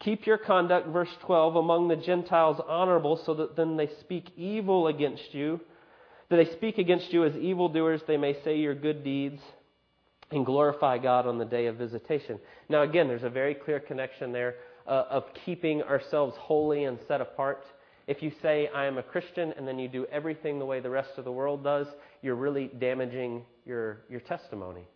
Keep 0.00 0.26
your 0.26 0.38
conduct, 0.38 0.88
verse 0.88 1.14
12, 1.26 1.56
among 1.56 1.88
the 1.88 1.96
Gentiles 1.96 2.58
honorable, 2.66 3.20
so 3.24 3.34
that 3.34 3.54
then 3.54 3.76
they 3.76 3.88
speak 4.00 4.30
evil 4.36 4.86
against 4.86 5.34
you. 5.34 5.60
That 6.30 6.36
they 6.36 6.52
speak 6.52 6.78
against 6.78 7.12
you 7.12 7.24
as 7.24 7.36
evildoers, 7.36 8.00
they 8.06 8.16
may 8.16 8.40
say 8.42 8.58
your 8.58 8.74
good 8.74 9.04
deeds 9.04 9.40
and 10.30 10.46
glorify 10.46 10.96
God 10.96 11.26
on 11.26 11.38
the 11.38 11.44
day 11.44 11.66
of 11.66 11.76
visitation. 11.76 12.38
Now, 12.68 12.82
again, 12.82 13.08
there's 13.08 13.24
a 13.24 13.30
very 13.30 13.54
clear 13.54 13.78
connection 13.78 14.32
there 14.32 14.54
uh, 14.86 15.04
of 15.10 15.24
keeping 15.44 15.82
ourselves 15.82 16.34
holy 16.38 16.84
and 16.84 16.98
set 17.06 17.20
apart. 17.20 17.64
If 18.06 18.22
you 18.22 18.32
say, 18.40 18.70
I 18.74 18.86
am 18.86 18.96
a 18.96 19.02
Christian, 19.02 19.52
and 19.56 19.68
then 19.68 19.78
you 19.78 19.88
do 19.88 20.06
everything 20.06 20.58
the 20.58 20.64
way 20.64 20.80
the 20.80 20.88
rest 20.88 21.10
of 21.18 21.24
the 21.24 21.32
world 21.32 21.62
does, 21.62 21.86
you're 22.22 22.36
really 22.36 22.70
damaging 22.78 23.44
your, 23.66 24.02
your 24.08 24.20
testimony. 24.20 24.86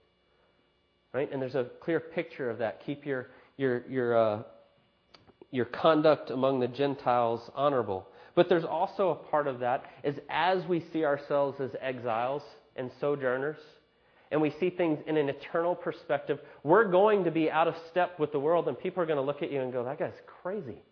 Right? 1.13 1.31
And 1.31 1.43
there's 1.43 1.55
a 1.55 1.67
clear 1.81 2.01
picture 2.01 2.49
of 2.49 2.59
that. 2.59 2.83
Keep 2.87 3.05
your, 3.05 3.31
your, 3.57 3.87
your, 3.89 4.17
uh, 4.17 4.43
your 5.55 5.67
conduct 5.67 6.31
among 6.31 6.59
the 6.59 6.67
Gentiles 6.67 7.49
honorable. 7.55 8.09
But 8.35 8.49
there's 8.49 8.65
also 8.65 9.11
a 9.11 9.15
part 9.15 9.47
of 9.47 9.61
that 9.61 9.85
is 10.03 10.17
as 10.29 10.67
we 10.67 10.85
see 10.93 11.05
ourselves 11.05 11.61
as 11.61 11.71
exiles 11.81 12.43
and 12.75 12.91
sojourners, 13.01 13.59
and 14.33 14.43
we 14.43 14.53
see 14.59 14.69
things 14.69 14.99
in 15.07 15.17
an 15.17 15.29
eternal 15.29 15.77
perspective, 15.77 16.41
we're 16.65 16.91
going 16.91 17.23
to 17.23 17.31
be 17.31 17.49
out 17.49 17.69
of 17.69 17.77
step 17.89 18.19
with 18.19 18.33
the 18.33 18.41
world, 18.41 18.67
and 18.67 18.77
people 18.77 19.01
are 19.01 19.07
going 19.07 19.19
to 19.19 19.23
look 19.23 19.43
at 19.43 19.53
you 19.53 19.61
and 19.61 19.73
go, 19.73 19.85
that 19.85 20.01
guy's 20.01 20.13
crazy. 20.43 20.83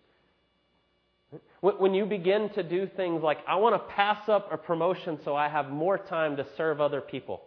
When 1.61 1.93
you 1.93 2.07
begin 2.07 2.51
to 2.51 2.63
do 2.63 2.89
things 2.97 3.21
like, 3.23 3.39
I 3.49 3.57
want 3.57 3.75
to 3.75 3.93
pass 3.95 4.29
up 4.29 4.53
a 4.53 4.57
promotion 4.57 5.19
so 5.25 5.35
I 5.35 5.49
have 5.49 5.71
more 5.71 5.99
time 5.99 6.37
to 6.37 6.47
serve 6.57 6.81
other 6.81 7.01
people. 7.01 7.43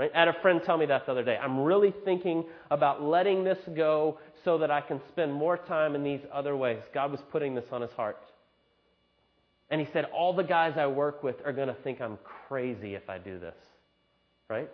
Right? 0.00 0.10
I 0.14 0.18
had 0.20 0.28
a 0.28 0.40
friend 0.40 0.60
tell 0.64 0.78
me 0.78 0.86
that 0.86 1.06
the 1.06 1.12
other 1.12 1.24
day. 1.24 1.36
I'm 1.36 1.60
really 1.60 1.94
thinking 2.04 2.44
about 2.70 3.02
letting 3.02 3.44
this 3.44 3.58
go 3.76 4.18
so 4.44 4.58
that 4.58 4.70
I 4.70 4.80
can 4.80 5.00
spend 5.12 5.32
more 5.32 5.56
time 5.56 5.94
in 5.94 6.02
these 6.02 6.20
other 6.32 6.56
ways. 6.56 6.80
God 6.94 7.10
was 7.10 7.20
putting 7.30 7.54
this 7.54 7.66
on 7.70 7.82
his 7.82 7.90
heart. 7.92 8.18
And 9.70 9.80
he 9.80 9.86
said, 9.92 10.06
All 10.06 10.32
the 10.32 10.42
guys 10.42 10.74
I 10.76 10.86
work 10.86 11.22
with 11.22 11.36
are 11.44 11.52
going 11.52 11.68
to 11.68 11.76
think 11.84 12.00
I'm 12.00 12.18
crazy 12.48 12.94
if 12.94 13.08
I 13.08 13.18
do 13.18 13.38
this 13.38 13.54
right? 14.50 14.68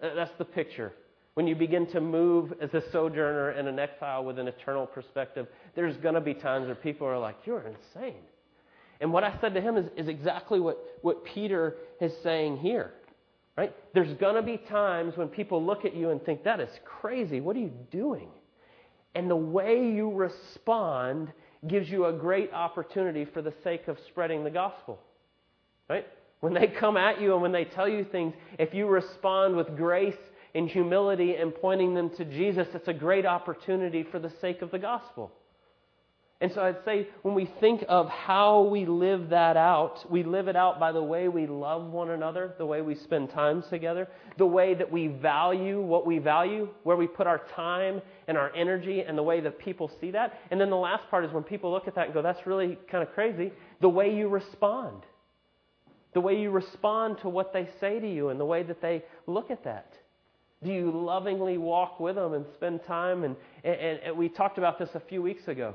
That's 0.00 0.30
the 0.38 0.44
picture. 0.44 0.92
When 1.34 1.46
you 1.46 1.54
begin 1.54 1.86
to 1.88 2.00
move 2.00 2.54
as 2.62 2.72
a 2.72 2.82
sojourner 2.90 3.50
and 3.50 3.68
an 3.68 3.78
exile 3.78 4.24
with 4.24 4.38
an 4.38 4.48
eternal 4.48 4.86
perspective, 4.86 5.46
there's 5.74 5.96
going 5.98 6.14
to 6.14 6.20
be 6.20 6.34
times 6.34 6.66
where 6.66 6.74
people 6.74 7.06
are 7.06 7.18
like, 7.18 7.36
You're 7.44 7.64
insane. 7.66 8.22
And 9.00 9.12
what 9.12 9.22
I 9.22 9.38
said 9.40 9.54
to 9.54 9.60
him 9.60 9.76
is, 9.76 9.86
is 9.96 10.08
exactly 10.08 10.58
what, 10.58 10.78
what 11.02 11.24
Peter 11.24 11.76
is 12.00 12.12
saying 12.22 12.58
here. 12.58 12.92
Right? 13.58 13.74
There's 13.92 14.14
going 14.18 14.36
to 14.36 14.42
be 14.42 14.56
times 14.56 15.16
when 15.16 15.26
people 15.26 15.64
look 15.64 15.84
at 15.84 15.92
you 15.92 16.10
and 16.10 16.22
think, 16.22 16.44
That 16.44 16.60
is 16.60 16.70
crazy. 16.84 17.40
What 17.40 17.56
are 17.56 17.58
you 17.58 17.72
doing? 17.90 18.28
And 19.16 19.28
the 19.28 19.34
way 19.34 19.90
you 19.90 20.12
respond 20.12 21.32
gives 21.66 21.90
you 21.90 22.06
a 22.06 22.12
great 22.12 22.52
opportunity 22.52 23.24
for 23.24 23.42
the 23.42 23.52
sake 23.64 23.88
of 23.88 23.98
spreading 24.06 24.44
the 24.44 24.50
gospel. 24.50 25.00
Right? 25.90 26.06
When 26.38 26.54
they 26.54 26.68
come 26.68 26.96
at 26.96 27.20
you 27.20 27.32
and 27.32 27.42
when 27.42 27.50
they 27.50 27.64
tell 27.64 27.88
you 27.88 28.04
things, 28.04 28.32
if 28.60 28.74
you 28.74 28.86
respond 28.86 29.56
with 29.56 29.76
grace 29.76 30.14
and 30.54 30.68
humility 30.68 31.34
and 31.34 31.52
pointing 31.52 31.94
them 31.94 32.10
to 32.10 32.24
Jesus, 32.24 32.68
it's 32.74 32.86
a 32.86 32.94
great 32.94 33.26
opportunity 33.26 34.04
for 34.04 34.20
the 34.20 34.30
sake 34.40 34.62
of 34.62 34.70
the 34.70 34.78
gospel. 34.78 35.32
And 36.40 36.52
so 36.52 36.62
I'd 36.62 36.84
say 36.84 37.08
when 37.22 37.34
we 37.34 37.46
think 37.58 37.84
of 37.88 38.08
how 38.08 38.62
we 38.62 38.86
live 38.86 39.30
that 39.30 39.56
out, 39.56 40.08
we 40.08 40.22
live 40.22 40.46
it 40.46 40.54
out 40.54 40.78
by 40.78 40.92
the 40.92 41.02
way 41.02 41.26
we 41.26 41.48
love 41.48 41.90
one 41.90 42.10
another, 42.10 42.54
the 42.58 42.66
way 42.66 42.80
we 42.80 42.94
spend 42.94 43.30
time 43.30 43.64
together, 43.68 44.06
the 44.36 44.46
way 44.46 44.74
that 44.74 44.90
we 44.90 45.08
value 45.08 45.80
what 45.80 46.06
we 46.06 46.18
value, 46.18 46.68
where 46.84 46.96
we 46.96 47.08
put 47.08 47.26
our 47.26 47.40
time 47.56 48.00
and 48.28 48.38
our 48.38 48.54
energy, 48.54 49.00
and 49.00 49.18
the 49.18 49.22
way 49.22 49.40
that 49.40 49.58
people 49.58 49.90
see 50.00 50.12
that. 50.12 50.38
And 50.52 50.60
then 50.60 50.70
the 50.70 50.76
last 50.76 51.08
part 51.10 51.24
is 51.24 51.32
when 51.32 51.42
people 51.42 51.72
look 51.72 51.88
at 51.88 51.96
that 51.96 52.04
and 52.04 52.14
go, 52.14 52.22
that's 52.22 52.46
really 52.46 52.78
kind 52.88 53.02
of 53.02 53.12
crazy, 53.14 53.50
the 53.80 53.88
way 53.88 54.14
you 54.14 54.28
respond. 54.28 55.02
The 56.14 56.20
way 56.20 56.40
you 56.40 56.50
respond 56.50 57.18
to 57.22 57.28
what 57.28 57.52
they 57.52 57.68
say 57.80 57.98
to 57.98 58.08
you 58.08 58.28
and 58.28 58.38
the 58.38 58.44
way 58.44 58.62
that 58.62 58.80
they 58.80 59.02
look 59.26 59.50
at 59.50 59.64
that. 59.64 59.92
Do 60.62 60.72
you 60.72 60.92
lovingly 60.92 61.58
walk 61.58 61.98
with 61.98 62.14
them 62.14 62.32
and 62.32 62.46
spend 62.54 62.84
time? 62.84 63.24
And, 63.24 63.36
and, 63.64 64.00
and 64.00 64.16
we 64.16 64.28
talked 64.28 64.58
about 64.58 64.78
this 64.78 64.90
a 64.94 65.00
few 65.00 65.20
weeks 65.20 65.48
ago. 65.48 65.74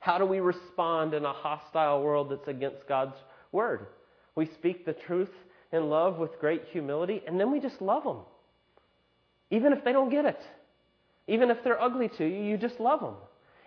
How 0.00 0.18
do 0.18 0.24
we 0.24 0.40
respond 0.40 1.14
in 1.14 1.24
a 1.24 1.32
hostile 1.32 2.02
world 2.02 2.30
that's 2.30 2.48
against 2.48 2.88
God's 2.88 3.16
word? 3.52 3.86
We 4.34 4.46
speak 4.46 4.84
the 4.84 4.94
truth 4.94 5.30
in 5.72 5.88
love 5.88 6.18
with 6.18 6.40
great 6.40 6.64
humility, 6.72 7.22
and 7.26 7.38
then 7.38 7.52
we 7.52 7.60
just 7.60 7.80
love 7.80 8.04
them. 8.04 8.18
Even 9.50 9.72
if 9.72 9.84
they 9.84 9.92
don't 9.92 10.10
get 10.10 10.24
it, 10.24 10.40
even 11.28 11.50
if 11.50 11.62
they're 11.62 11.80
ugly 11.80 12.08
to 12.18 12.24
you, 12.24 12.42
you 12.42 12.56
just 12.56 12.80
love 12.80 13.00
them. 13.00 13.14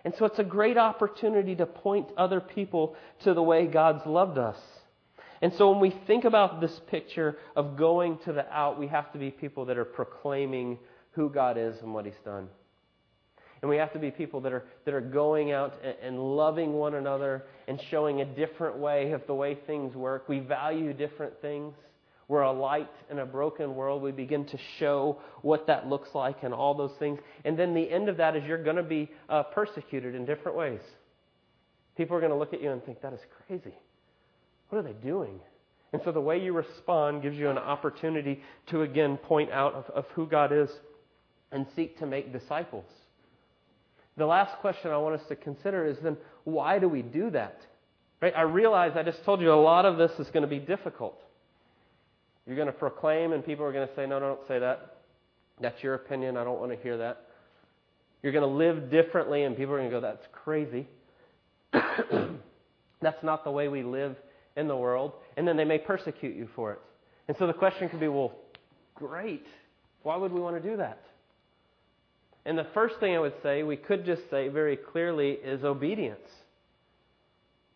And 0.05 0.13
so 0.17 0.25
it's 0.25 0.39
a 0.39 0.43
great 0.43 0.77
opportunity 0.77 1.55
to 1.55 1.65
point 1.65 2.07
other 2.17 2.41
people 2.41 2.95
to 3.23 3.33
the 3.33 3.43
way 3.43 3.67
God's 3.67 4.05
loved 4.05 4.37
us. 4.37 4.57
And 5.41 5.53
so 5.53 5.71
when 5.71 5.79
we 5.79 5.93
think 6.07 6.25
about 6.25 6.61
this 6.61 6.81
picture 6.87 7.37
of 7.55 7.77
going 7.77 8.17
to 8.25 8.33
the 8.33 8.51
out, 8.51 8.79
we 8.79 8.87
have 8.87 9.11
to 9.13 9.19
be 9.19 9.29
people 9.29 9.65
that 9.65 9.77
are 9.77 9.85
proclaiming 9.85 10.79
who 11.11 11.29
God 11.29 11.57
is 11.57 11.75
and 11.81 11.93
what 11.93 12.05
He's 12.05 12.13
done. 12.25 12.47
And 13.63 13.69
we 13.69 13.77
have 13.77 13.93
to 13.93 13.99
be 13.99 14.11
people 14.11 14.41
that 14.41 14.51
are, 14.51 14.65
that 14.83 14.93
are 14.93 14.99
going 14.99 15.53
out 15.53 15.79
and, 15.81 15.95
and 16.03 16.19
loving 16.35 16.73
one 16.73 16.95
another 16.95 17.45
and 17.69 17.81
showing 17.89 18.19
a 18.19 18.25
different 18.25 18.77
way 18.77 19.13
of 19.13 19.25
the 19.25 19.33
way 19.33 19.55
things 19.55 19.95
work. 19.95 20.27
We 20.27 20.39
value 20.39 20.91
different 20.91 21.41
things. 21.41 21.73
We're 22.27 22.41
a 22.41 22.51
light 22.51 22.91
in 23.09 23.19
a 23.19 23.25
broken 23.25 23.73
world. 23.73 24.01
We 24.01 24.11
begin 24.11 24.43
to 24.47 24.57
show 24.79 25.21
what 25.43 25.65
that 25.67 25.87
looks 25.87 26.09
like 26.13 26.43
and 26.43 26.53
all 26.53 26.73
those 26.73 26.91
things. 26.99 27.21
And 27.45 27.57
then 27.57 27.73
the 27.73 27.89
end 27.89 28.09
of 28.09 28.17
that 28.17 28.35
is 28.35 28.43
you're 28.43 28.61
going 28.61 28.75
to 28.75 28.83
be 28.83 29.09
uh, 29.29 29.43
persecuted 29.43 30.13
in 30.13 30.25
different 30.25 30.57
ways. 30.57 30.81
People 31.95 32.17
are 32.17 32.19
going 32.19 32.33
to 32.33 32.37
look 32.37 32.53
at 32.53 32.61
you 32.61 32.69
and 32.69 32.83
think, 32.83 33.01
that 33.01 33.13
is 33.13 33.21
crazy. 33.47 33.75
What 34.67 34.79
are 34.79 34.83
they 34.83 34.91
doing? 34.91 35.39
And 35.93 36.01
so 36.03 36.11
the 36.11 36.19
way 36.19 36.37
you 36.43 36.51
respond 36.51 37.21
gives 37.21 37.37
you 37.37 37.49
an 37.49 37.57
opportunity 37.57 38.41
to 38.67 38.81
again 38.81 39.15
point 39.15 39.51
out 39.51 39.73
of, 39.73 39.85
of 39.91 40.05
who 40.15 40.27
God 40.27 40.51
is 40.51 40.69
and 41.53 41.65
seek 41.77 41.97
to 41.99 42.05
make 42.05 42.33
disciples. 42.33 42.83
The 44.17 44.25
last 44.25 44.57
question 44.59 44.91
I 44.91 44.97
want 44.97 45.19
us 45.19 45.27
to 45.29 45.35
consider 45.35 45.85
is 45.85 45.97
then 46.03 46.17
why 46.43 46.79
do 46.79 46.87
we 46.87 47.01
do 47.01 47.29
that? 47.31 47.59
Right? 48.21 48.33
I 48.35 48.43
realize 48.43 48.93
I 48.95 49.03
just 49.03 49.23
told 49.25 49.41
you 49.41 49.51
a 49.51 49.55
lot 49.55 49.85
of 49.85 49.97
this 49.97 50.11
is 50.19 50.27
going 50.27 50.43
to 50.43 50.47
be 50.47 50.59
difficult. 50.59 51.19
You're 52.45 52.55
going 52.55 52.67
to 52.67 52.73
proclaim, 52.73 53.33
and 53.33 53.45
people 53.45 53.65
are 53.65 53.71
going 53.71 53.87
to 53.87 53.95
say, 53.95 54.05
No, 54.05 54.19
no, 54.19 54.35
don't 54.35 54.47
say 54.47 54.59
that. 54.59 54.97
That's 55.61 55.81
your 55.83 55.95
opinion. 55.95 56.37
I 56.37 56.43
don't 56.43 56.59
want 56.59 56.71
to 56.71 56.77
hear 56.77 56.97
that. 56.97 57.25
You're 58.21 58.31
going 58.31 58.47
to 58.47 58.55
live 58.55 58.89
differently, 58.89 59.43
and 59.43 59.55
people 59.57 59.73
are 59.73 59.77
going 59.77 59.89
to 59.89 59.95
go, 59.95 60.01
That's 60.01 60.25
crazy. 60.31 60.87
That's 63.01 63.23
not 63.23 63.43
the 63.43 63.51
way 63.51 63.67
we 63.67 63.83
live 63.83 64.15
in 64.55 64.67
the 64.67 64.77
world. 64.77 65.13
And 65.35 65.47
then 65.47 65.57
they 65.57 65.65
may 65.65 65.77
persecute 65.77 66.35
you 66.35 66.47
for 66.55 66.73
it. 66.73 66.79
And 67.27 67.35
so 67.37 67.47
the 67.47 67.53
question 67.53 67.89
could 67.89 67.99
be, 67.99 68.07
Well, 68.07 68.33
great. 68.95 69.45
Why 70.03 70.17
would 70.17 70.31
we 70.31 70.39
want 70.39 70.61
to 70.61 70.69
do 70.69 70.77
that? 70.77 71.01
And 72.45 72.57
the 72.57 72.67
first 72.73 72.99
thing 72.99 73.15
I 73.15 73.19
would 73.19 73.41
say, 73.41 73.63
we 73.63 73.77
could 73.77 74.05
just 74.05 74.29
say 74.29 74.49
very 74.49 74.75
clearly, 74.75 75.31
is 75.31 75.63
obedience. 75.63 76.29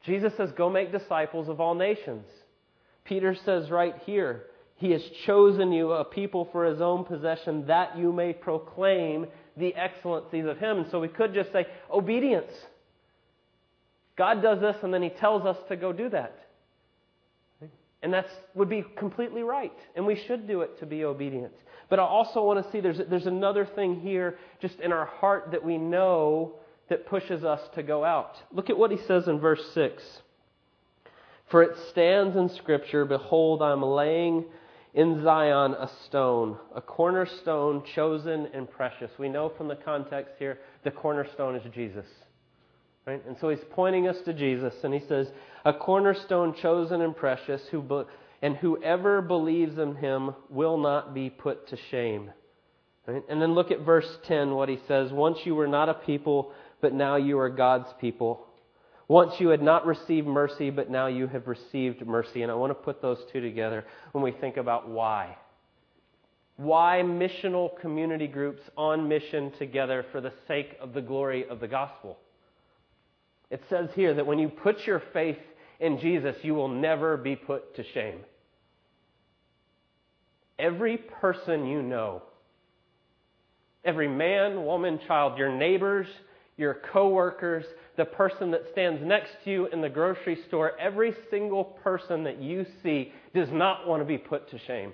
Jesus 0.04 0.34
says, 0.36 0.52
Go 0.52 0.70
make 0.70 0.92
disciples 0.92 1.48
of 1.50 1.62
all 1.62 1.76
nations. 1.76 2.26
Peter 3.06 3.36
says 3.46 3.70
right 3.72 3.96
here, 4.06 4.44
He 4.76 4.92
has 4.92 5.02
chosen 5.26 5.72
you 5.72 5.92
a 5.94 6.04
people 6.04 6.50
for 6.52 6.66
His 6.66 6.82
own 6.82 7.06
possession 7.06 7.68
that 7.68 7.98
you 7.98 8.12
may 8.12 8.34
proclaim 8.34 9.28
the 9.56 9.74
excellencies 9.76 10.46
of 10.46 10.58
Him. 10.58 10.80
And 10.80 10.92
so 10.92 11.00
we 11.00 11.08
could 11.08 11.34
just 11.34 11.52
say, 11.52 11.68
obedience. 11.92 12.52
God 14.18 14.42
does 14.42 14.60
this, 14.60 14.76
and 14.84 14.94
then 14.94 15.04
He 15.04 15.10
tells 15.10 15.46
us 15.46 15.58
to 15.70 15.78
go 15.78 15.94
do 15.94 16.10
that. 16.10 16.48
And 18.04 18.14
that 18.14 18.28
would 18.54 18.70
be 18.70 18.84
completely 18.98 19.44
right. 19.44 19.74
And 19.96 20.06
we 20.06 20.16
should 20.28 20.48
do 20.48 20.62
it 20.62 20.80
to 20.80 20.86
be 20.86 21.04
obedient. 21.04 21.54
But 21.90 22.00
I 22.00 22.04
also 22.04 22.44
want 22.44 22.64
to 22.64 22.72
see 22.72 22.80
there's, 22.80 23.00
there's 23.10 23.28
another 23.28 23.66
thing 23.66 24.02
here 24.02 24.38
just 24.62 24.80
in 24.80 24.92
our 24.92 25.06
heart 25.06 25.50
that 25.52 25.64
we 25.64 25.78
know 25.78 26.56
that 26.90 27.06
pushes 27.06 27.44
us 27.44 27.62
to 27.76 27.84
go 27.84 28.04
out. 28.04 28.36
Look 28.52 28.70
at 28.70 28.78
what 28.78 28.92
he 28.92 28.98
says 29.08 29.28
in 29.28 29.40
verse 29.40 29.64
6. 29.74 30.04
For 31.50 31.64
it 31.64 31.78
stands 31.92 32.36
in 32.36 32.50
Scripture, 32.50 33.06
Behold, 33.06 33.62
I'm 33.62 33.82
laying 33.82 34.46
in 34.94 35.24
Zion 35.24 35.74
a 35.74 35.90
stone, 36.06 36.58
a 36.76 36.82
cornerstone 36.82 37.84
chosen 37.96 38.48
and 38.54 38.70
precious. 38.70 39.12
We 39.18 39.30
know 39.30 39.50
from 39.56 39.68
the 39.68 39.76
context 39.76 40.34
here 40.40 40.60
the 40.84 40.92
cornerstone 40.92 41.56
is 41.56 41.74
Jesus. 41.74 42.06
Right? 43.06 43.26
And 43.26 43.38
so 43.40 43.48
he's 43.50 43.64
pointing 43.72 44.08
us 44.10 44.18
to 44.26 44.34
Jesus, 44.34 44.74
and 44.84 44.94
he 44.94 45.00
says, 45.08 45.28
A 45.64 45.72
cornerstone 45.72 46.54
chosen 46.62 47.02
and 47.02 47.16
precious, 47.16 47.62
who 47.72 47.82
be- 47.82 48.04
and 48.42 48.56
whoever 48.56 49.22
believes 49.22 49.78
in 49.78 49.96
him 49.96 50.36
will 50.50 50.78
not 50.78 51.14
be 51.14 51.30
put 51.30 51.68
to 51.70 51.78
shame. 51.90 52.32
Right? 53.08 53.24
And 53.30 53.42
then 53.42 53.56
look 53.56 53.72
at 53.72 53.82
verse 53.82 54.18
10, 54.28 54.52
what 54.52 54.70
he 54.70 54.80
says 54.88 55.12
Once 55.12 55.40
you 55.44 55.56
were 55.56 55.68
not 55.68 55.90
a 55.90 55.94
people, 55.94 56.52
but 56.82 56.94
now 56.94 57.16
you 57.16 57.40
are 57.40 57.50
God's 57.50 57.90
people. 58.00 58.46
Once 59.08 59.34
you 59.40 59.48
had 59.48 59.62
not 59.62 59.86
received 59.86 60.28
mercy, 60.28 60.70
but 60.70 60.90
now 60.90 61.08
you 61.08 61.28
have 61.28 61.48
received 61.48 62.06
mercy. 62.06 62.42
And 62.42 62.52
I 62.52 62.56
want 62.56 62.72
to 62.72 62.76
put 62.76 63.02
those 63.02 63.20
two 63.32 63.40
together 63.40 63.86
when 64.12 64.24
we 64.24 64.32
think 64.32 64.58
about 64.58 64.90
why. 64.90 65.38
Why 66.58 67.04
missional 67.06 67.80
community 67.80 68.28
groups 68.28 68.62
on 68.76 69.08
mission 69.08 69.52
together 69.58 70.06
for 70.12 70.20
the 70.20 70.34
sake 70.48 70.76
of 70.82 70.94
the 70.94 71.02
glory 71.02 71.48
of 71.48 71.60
the 71.62 71.68
gospel? 71.68 72.18
It 73.50 73.64
says 73.70 73.90
here 73.96 74.14
that 74.14 74.26
when 74.26 74.40
you 74.40 74.50
put 74.50 74.86
your 74.86 75.02
faith 75.14 75.38
in 75.80 76.00
Jesus, 76.00 76.36
you 76.42 76.54
will 76.54 76.70
never 76.70 77.18
be 77.18 77.36
put 77.36 77.76
to 77.76 77.84
shame. 77.94 78.20
Every 80.58 80.98
person 80.98 81.68
you 81.68 81.82
know, 81.82 82.24
every 83.86 84.08
man, 84.08 84.66
woman, 84.66 85.00
child, 85.08 85.38
your 85.38 85.56
neighbors, 85.56 86.08
your 86.58 86.82
coworkers, 86.92 87.66
the 87.96 88.06
person 88.06 88.52
that 88.52 88.64
stands 88.72 89.02
next 89.04 89.30
to 89.44 89.52
you 89.52 89.68
in 89.68 89.82
the 89.82 89.90
grocery 89.90 90.40
store, 90.48 90.78
every 90.80 91.14
single 91.30 91.64
person 91.64 92.24
that 92.24 92.42
you 92.42 92.66
see 92.82 93.12
does 93.36 93.50
not 93.52 93.88
want 93.88 94.02
to 94.02 94.06
be 94.06 94.18
put 94.18 94.50
to 94.50 94.60
shame. 94.66 94.92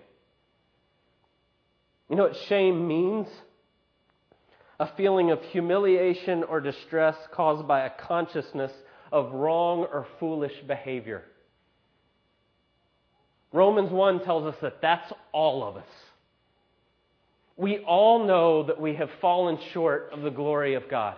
You 2.10 2.18
know 2.18 2.24
what 2.24 2.36
shame 2.50 2.86
means? 2.88 3.28
A 4.80 4.90
feeling 4.98 5.32
of 5.32 5.42
humiliation 5.42 6.44
or 6.44 6.60
distress 6.60 7.16
caused 7.32 7.66
by 7.66 7.86
a 7.86 7.90
consciousness 7.90 8.72
of 9.14 9.32
wrong 9.32 9.86
or 9.94 10.08
foolish 10.20 10.52
behavior. 10.68 11.24
Romans 13.54 13.92
1 13.92 14.24
tells 14.24 14.52
us 14.52 14.60
that 14.64 14.82
that's 14.82 15.14
all 15.32 15.64
of 15.64 15.78
us. 15.78 15.88
We 17.56 17.78
all 17.80 18.26
know 18.26 18.64
that 18.64 18.82
we 18.82 18.96
have 18.96 19.12
fallen 19.22 19.60
short 19.72 20.10
of 20.12 20.24
the 20.24 20.32
glory 20.32 20.74
of 20.74 20.90
God. 20.90 21.16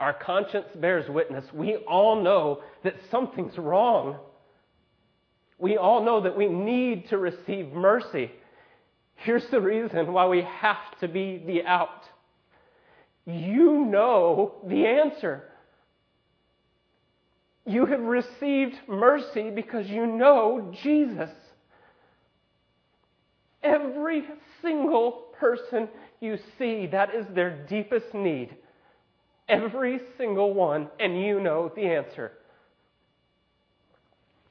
Our 0.00 0.14
conscience 0.14 0.68
bears 0.76 1.08
witness. 1.10 1.44
We 1.52 1.76
all 1.76 2.22
know 2.22 2.62
that 2.82 2.94
something's 3.10 3.58
wrong. 3.58 4.16
We 5.58 5.76
all 5.76 6.02
know 6.02 6.22
that 6.22 6.38
we 6.38 6.48
need 6.48 7.10
to 7.10 7.18
receive 7.18 7.72
mercy. 7.72 8.30
Here's 9.16 9.46
the 9.50 9.60
reason 9.60 10.10
why 10.10 10.26
we 10.26 10.42
have 10.42 10.98
to 11.00 11.08
be 11.08 11.42
the 11.46 11.64
out. 11.64 12.04
You 13.26 13.84
know 13.84 14.54
the 14.66 14.86
answer. 14.86 15.44
You 17.68 17.84
have 17.84 18.00
received 18.00 18.76
mercy 18.88 19.50
because 19.50 19.86
you 19.88 20.06
know 20.06 20.72
Jesus. 20.82 21.28
Every 23.62 24.24
single 24.62 25.26
person 25.38 25.88
you 26.18 26.38
see, 26.58 26.86
that 26.86 27.14
is 27.14 27.26
their 27.34 27.66
deepest 27.66 28.14
need. 28.14 28.56
Every 29.50 30.00
single 30.16 30.54
one, 30.54 30.88
and 30.98 31.20
you 31.20 31.40
know 31.40 31.70
the 31.76 31.82
answer. 31.82 32.32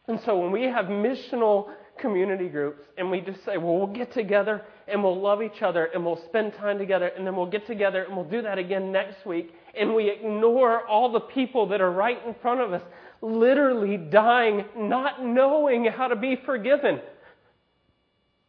And 0.07 0.19
so 0.23 0.37
when 0.37 0.51
we 0.51 0.65
have 0.65 0.85
missional 0.85 1.69
community 1.99 2.47
groups 2.47 2.83
and 2.97 3.09
we 3.09 3.21
just 3.21 3.43
say, 3.43 3.57
well, 3.57 3.77
we'll 3.77 3.87
get 3.87 4.13
together 4.13 4.63
and 4.87 5.03
we'll 5.03 5.19
love 5.19 5.41
each 5.41 5.61
other 5.61 5.85
and 5.85 6.05
we'll 6.05 6.21
spend 6.27 6.53
time 6.53 6.77
together 6.77 7.07
and 7.07 7.25
then 7.25 7.35
we'll 7.35 7.49
get 7.49 7.65
together 7.65 8.03
and 8.03 8.15
we'll 8.15 8.29
do 8.29 8.41
that 8.41 8.57
again 8.57 8.91
next 8.91 9.25
week 9.25 9.53
and 9.77 9.93
we 9.93 10.09
ignore 10.09 10.85
all 10.87 11.11
the 11.11 11.19
people 11.19 11.67
that 11.67 11.81
are 11.81 11.91
right 11.91 12.19
in 12.25 12.35
front 12.41 12.61
of 12.61 12.73
us, 12.73 12.81
literally 13.21 13.97
dying, 13.97 14.65
not 14.75 15.23
knowing 15.23 15.85
how 15.85 16.07
to 16.07 16.15
be 16.15 16.37
forgiven. 16.45 16.99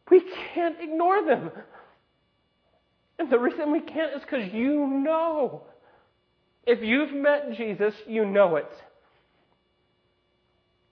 We 0.09 0.21
can't 0.53 0.79
ignore 0.81 1.25
them. 1.25 1.51
And 3.17 3.29
the 3.29 3.39
reason 3.39 3.71
we 3.71 3.81
can't 3.81 4.15
is 4.15 4.21
because 4.21 4.51
you 4.53 4.87
know. 4.87 5.63
If 6.65 6.81
you've 6.81 7.13
met 7.13 7.53
Jesus, 7.53 7.93
you 8.07 8.25
know 8.25 8.55
it. 8.55 8.71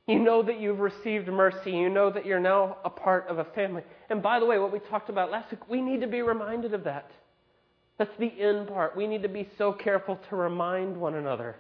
You 0.07 0.19
know 0.19 0.41
that 0.41 0.59
you've 0.59 0.79
received 0.79 1.27
mercy. 1.27 1.71
You 1.71 1.89
know 1.89 2.09
that 2.09 2.25
you're 2.25 2.39
now 2.39 2.77
a 2.85 2.89
part 2.89 3.27
of 3.27 3.39
a 3.39 3.43
family. 3.43 3.83
And 4.09 4.23
by 4.23 4.39
the 4.39 4.45
way, 4.45 4.57
what 4.57 4.71
we 4.71 4.79
talked 4.79 5.09
about 5.09 5.31
last 5.31 5.51
week, 5.51 5.69
we 5.69 5.81
need 5.81 6.01
to 6.01 6.07
be 6.07 6.21
reminded 6.21 6.73
of 6.73 6.85
that. 6.85 7.11
That's 7.97 8.15
the 8.17 8.31
end 8.39 8.67
part. 8.67 8.95
We 8.95 9.07
need 9.07 9.23
to 9.23 9.29
be 9.29 9.49
so 9.57 9.73
careful 9.73 10.19
to 10.29 10.35
remind 10.35 10.95
one 10.95 11.15
another. 11.15 11.57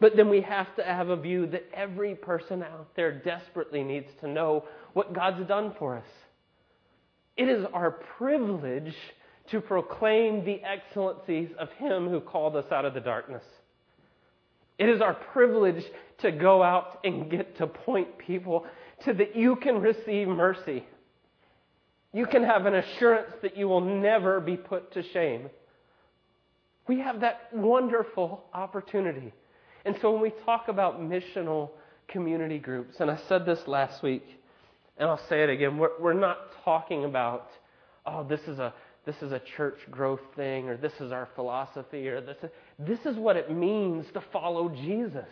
But 0.00 0.16
then 0.16 0.28
we 0.28 0.42
have 0.42 0.74
to 0.76 0.84
have 0.84 1.08
a 1.08 1.16
view 1.16 1.46
that 1.46 1.64
every 1.72 2.14
person 2.14 2.62
out 2.62 2.94
there 2.96 3.12
desperately 3.12 3.82
needs 3.82 4.10
to 4.20 4.28
know 4.28 4.64
what 4.92 5.14
God's 5.14 5.46
done 5.48 5.74
for 5.78 5.96
us. 5.96 6.06
It 7.36 7.48
is 7.48 7.64
our 7.72 7.90
privilege 7.90 8.94
to 9.50 9.60
proclaim 9.60 10.44
the 10.44 10.62
excellencies 10.62 11.50
of 11.58 11.70
Him 11.72 12.08
who 12.08 12.20
called 12.20 12.56
us 12.56 12.70
out 12.70 12.84
of 12.84 12.94
the 12.94 13.00
darkness. 13.00 13.44
It 14.78 14.88
is 14.88 15.00
our 15.00 15.14
privilege 15.14 15.84
to 16.18 16.32
go 16.32 16.62
out 16.62 17.00
and 17.04 17.30
get 17.30 17.56
to 17.58 17.66
point 17.66 18.18
people 18.18 18.66
to 19.04 19.14
that 19.14 19.36
you 19.36 19.56
can 19.56 19.80
receive 19.80 20.28
mercy. 20.28 20.84
You 22.12 22.26
can 22.26 22.42
have 22.42 22.66
an 22.66 22.74
assurance 22.74 23.32
that 23.42 23.56
you 23.56 23.68
will 23.68 23.80
never 23.80 24.40
be 24.40 24.56
put 24.56 24.92
to 24.92 25.02
shame. 25.12 25.48
We 26.86 27.00
have 27.00 27.20
that 27.20 27.48
wonderful 27.52 28.44
opportunity. 28.54 29.32
And 29.86 29.96
so 30.02 30.10
when 30.10 30.20
we 30.20 30.32
talk 30.44 30.66
about 30.66 31.00
missional 31.00 31.70
community 32.08 32.58
groups, 32.58 32.96
and 32.98 33.08
I 33.08 33.18
said 33.28 33.46
this 33.46 33.60
last 33.68 34.02
week, 34.02 34.24
and 34.98 35.08
I'll 35.08 35.28
say 35.28 35.44
it 35.44 35.48
again, 35.48 35.78
we're, 35.78 35.98
we're 36.00 36.12
not 36.12 36.38
talking 36.64 37.04
about, 37.04 37.50
oh, 38.04 38.24
this 38.24 38.40
is 38.48 38.58
a 38.58 38.74
this 39.04 39.22
is 39.22 39.30
a 39.30 39.38
church 39.56 39.78
growth 39.88 40.20
thing, 40.34 40.68
or 40.68 40.76
this 40.76 40.92
is 40.98 41.12
our 41.12 41.28
philosophy, 41.36 42.08
or 42.08 42.20
this 42.20 42.36
this 42.80 42.98
is 43.06 43.16
what 43.16 43.36
it 43.36 43.52
means 43.52 44.04
to 44.14 44.20
follow 44.32 44.68
Jesus. 44.68 45.28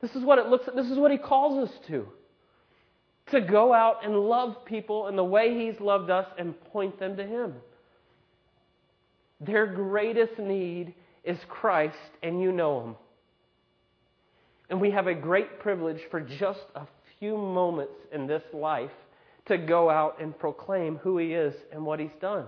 This 0.00 0.12
is 0.12 0.24
what 0.24 0.38
it 0.38 0.46
looks 0.46 0.66
like. 0.66 0.76
This 0.76 0.90
is 0.90 0.96
what 0.96 1.10
he 1.10 1.18
calls 1.18 1.68
us 1.68 1.74
to. 1.88 2.08
To 3.32 3.42
go 3.42 3.74
out 3.74 4.04
and 4.04 4.18
love 4.18 4.64
people 4.64 5.08
in 5.08 5.16
the 5.16 5.24
way 5.24 5.66
he's 5.66 5.78
loved 5.80 6.08
us 6.08 6.26
and 6.38 6.58
point 6.72 6.98
them 6.98 7.16
to 7.18 7.26
him. 7.26 7.54
Their 9.40 9.66
greatest 9.66 10.38
need 10.38 10.94
is 11.24 11.38
Christ, 11.48 11.96
and 12.22 12.40
you 12.40 12.52
know 12.52 12.82
him. 12.82 12.96
And 14.70 14.80
we 14.80 14.90
have 14.90 15.06
a 15.06 15.14
great 15.14 15.60
privilege 15.60 16.00
for 16.10 16.20
just 16.20 16.64
a 16.74 16.86
few 17.18 17.36
moments 17.36 17.94
in 18.12 18.26
this 18.26 18.42
life 18.52 18.90
to 19.46 19.58
go 19.58 19.90
out 19.90 20.20
and 20.20 20.38
proclaim 20.38 20.96
who 20.96 21.18
he 21.18 21.34
is 21.34 21.54
and 21.72 21.84
what 21.84 22.00
he's 22.00 22.14
done. 22.20 22.46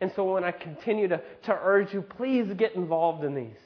And 0.00 0.12
so 0.14 0.32
when 0.32 0.44
I 0.44 0.52
continue 0.52 1.08
to, 1.08 1.20
to 1.44 1.52
urge 1.52 1.92
you, 1.92 2.02
please 2.02 2.52
get 2.56 2.74
involved 2.74 3.24
in 3.24 3.34
these. 3.34 3.56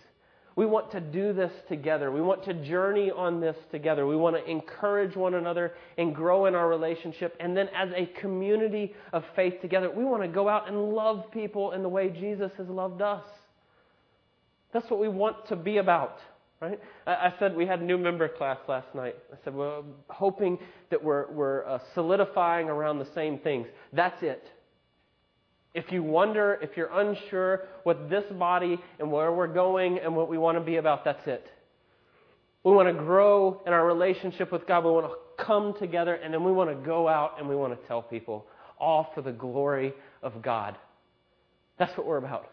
We 0.56 0.66
want 0.66 0.90
to 0.92 1.00
do 1.00 1.32
this 1.32 1.52
together. 1.68 2.10
We 2.10 2.20
want 2.20 2.44
to 2.44 2.54
journey 2.54 3.10
on 3.10 3.40
this 3.40 3.56
together. 3.70 4.06
We 4.06 4.16
want 4.16 4.36
to 4.36 4.50
encourage 4.50 5.16
one 5.16 5.34
another 5.34 5.72
and 5.96 6.14
grow 6.14 6.46
in 6.46 6.54
our 6.54 6.68
relationship. 6.68 7.36
And 7.40 7.56
then, 7.56 7.68
as 7.68 7.90
a 7.94 8.06
community 8.20 8.94
of 9.12 9.24
faith 9.34 9.60
together, 9.62 9.90
we 9.90 10.04
want 10.04 10.22
to 10.22 10.28
go 10.28 10.48
out 10.48 10.68
and 10.68 10.90
love 10.90 11.30
people 11.30 11.72
in 11.72 11.82
the 11.82 11.88
way 11.88 12.10
Jesus 12.10 12.50
has 12.58 12.68
loved 12.68 13.00
us. 13.00 13.24
That's 14.72 14.88
what 14.90 15.00
we 15.00 15.08
want 15.08 15.46
to 15.48 15.56
be 15.56 15.78
about. 15.78 16.18
Right? 16.60 16.78
I, 17.06 17.32
said 17.38 17.56
we 17.56 17.66
had 17.66 17.80
a 17.80 17.84
new 17.84 17.96
member 17.96 18.28
class 18.28 18.58
last 18.68 18.94
night. 18.94 19.16
I 19.32 19.36
said, 19.44 19.54
we're 19.54 19.80
well, 19.80 19.84
hoping 20.08 20.58
that 20.90 21.02
we're, 21.02 21.30
we're 21.32 21.66
uh, 21.66 21.78
solidifying 21.94 22.68
around 22.68 22.98
the 22.98 23.08
same 23.14 23.38
things. 23.38 23.66
That's 23.94 24.22
it. 24.22 24.46
If 25.72 25.90
you 25.90 26.02
wonder, 26.02 26.58
if 26.60 26.76
you're 26.76 26.92
unsure 26.92 27.62
what 27.84 28.10
this 28.10 28.24
body 28.32 28.78
and 28.98 29.10
where 29.10 29.32
we're 29.32 29.46
going 29.46 30.00
and 30.00 30.14
what 30.14 30.28
we 30.28 30.36
want 30.36 30.58
to 30.58 30.64
be 30.64 30.76
about, 30.76 31.02
that's 31.02 31.26
it. 31.26 31.46
We 32.62 32.72
want 32.72 32.88
to 32.88 33.04
grow 33.04 33.62
in 33.66 33.72
our 33.72 33.86
relationship 33.86 34.52
with 34.52 34.66
God. 34.66 34.84
We 34.84 34.90
want 34.90 35.06
to 35.06 35.44
come 35.44 35.74
together 35.78 36.14
and 36.14 36.34
then 36.34 36.44
we 36.44 36.52
want 36.52 36.68
to 36.68 36.76
go 36.76 37.08
out 37.08 37.38
and 37.38 37.48
we 37.48 37.56
want 37.56 37.80
to 37.80 37.88
tell 37.88 38.02
people, 38.02 38.44
all 38.78 39.12
for 39.14 39.22
the 39.22 39.32
glory 39.32 39.94
of 40.22 40.42
God. 40.42 40.76
That's 41.78 41.96
what 41.96 42.06
we're 42.06 42.18
about. 42.18 42.50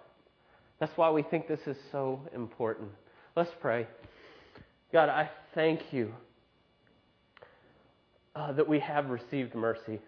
That's 0.80 0.96
why 0.96 1.10
we 1.10 1.24
think 1.24 1.48
this 1.48 1.66
is 1.66 1.78
so 1.92 2.22
important. 2.34 2.90
Let's 3.36 3.52
pray. 3.60 3.88
God, 4.94 5.10
I 5.10 5.30
thank 5.56 5.92
you 5.92 6.14
uh, 8.36 8.52
that 8.54 8.68
we 8.68 8.80
have 8.80 9.10
received 9.10 9.56
mercy, 9.56 10.00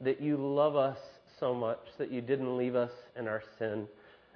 that 0.00 0.20
you 0.20 0.36
love 0.36 0.76
us 0.76 0.98
so 1.38 1.54
much, 1.54 1.78
that 1.98 2.10
you 2.10 2.20
didn't 2.20 2.56
leave 2.56 2.74
us 2.74 2.90
in 3.18 3.28
our 3.28 3.42
sin. 3.58 3.86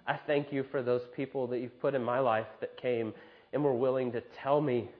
I 0.07 0.19
thank 0.27 0.53
you 0.53 0.65
for 0.71 0.83
those 0.83 1.03
people 1.17 1.47
that 1.49 1.61
you've 1.61 1.81
put 1.81 1.95
in 1.95 2.05
my 2.05 2.19
life 2.19 2.47
that 2.61 2.77
came 2.77 3.15
and 3.53 3.65
were 3.65 3.75
willing 3.75 4.13
to 4.13 4.23
tell 4.43 4.61
me 4.61 4.91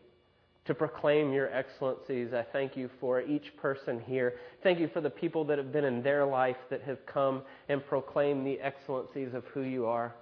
to 0.65 0.75
proclaim 0.75 1.33
your 1.33 1.53
excellencies. 1.53 2.33
I 2.33 2.47
thank 2.53 2.77
you 2.77 2.89
for 3.01 3.21
each 3.21 3.57
person 3.57 4.01
here. 4.01 4.35
Thank 4.63 4.79
you 4.79 4.89
for 4.89 5.01
the 5.01 5.11
people 5.11 5.45
that 5.47 5.59
have 5.59 5.73
been 5.73 5.85
in 5.85 6.03
their 6.03 6.25
life 6.25 6.57
that 6.71 6.83
have 6.83 7.05
come 7.05 7.43
and 7.69 7.85
proclaimed 7.85 8.47
the 8.47 8.61
excellencies 8.61 9.35
of 9.35 9.45
who 9.47 9.63
you 9.63 9.87
are. 9.87 10.15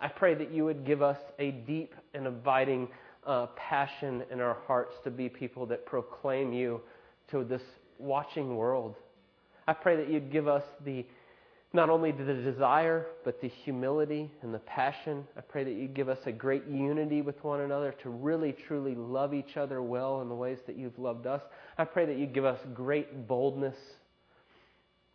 I 0.00 0.08
pray 0.08 0.34
that 0.34 0.52
you 0.52 0.64
would 0.64 0.84
give 0.84 1.02
us 1.02 1.18
a 1.38 1.50
deep 1.50 1.94
and 2.14 2.26
abiding 2.26 2.88
uh, 3.26 3.46
passion 3.56 4.22
in 4.30 4.40
our 4.40 4.56
hearts 4.66 4.94
to 5.04 5.10
be 5.10 5.28
people 5.28 5.66
that 5.66 5.86
proclaim 5.86 6.52
you 6.52 6.80
to 7.30 7.44
this 7.44 7.62
watching 7.98 8.56
world. 8.56 8.94
I 9.66 9.72
pray 9.72 9.96
that 9.96 10.08
you'd 10.08 10.30
give 10.30 10.48
us 10.48 10.62
the 10.84 11.04
not 11.74 11.90
only 11.90 12.12
the 12.12 12.32
desire, 12.32 13.06
but 13.24 13.42
the 13.42 13.48
humility 13.48 14.30
and 14.40 14.54
the 14.54 14.58
passion. 14.60 15.26
I 15.36 15.42
pray 15.42 15.64
that 15.64 15.74
you'd 15.74 15.92
give 15.92 16.08
us 16.08 16.18
a 16.24 16.32
great 16.32 16.66
unity 16.66 17.20
with 17.20 17.42
one 17.44 17.60
another 17.60 17.94
to 18.02 18.08
really, 18.08 18.52
truly 18.52 18.94
love 18.94 19.34
each 19.34 19.58
other 19.58 19.82
well 19.82 20.22
in 20.22 20.30
the 20.30 20.34
ways 20.34 20.58
that 20.66 20.78
you've 20.78 20.98
loved 20.98 21.26
us. 21.26 21.42
I 21.76 21.84
pray 21.84 22.06
that 22.06 22.16
you'd 22.16 22.32
give 22.32 22.46
us 22.46 22.58
great 22.72 23.28
boldness, 23.28 23.76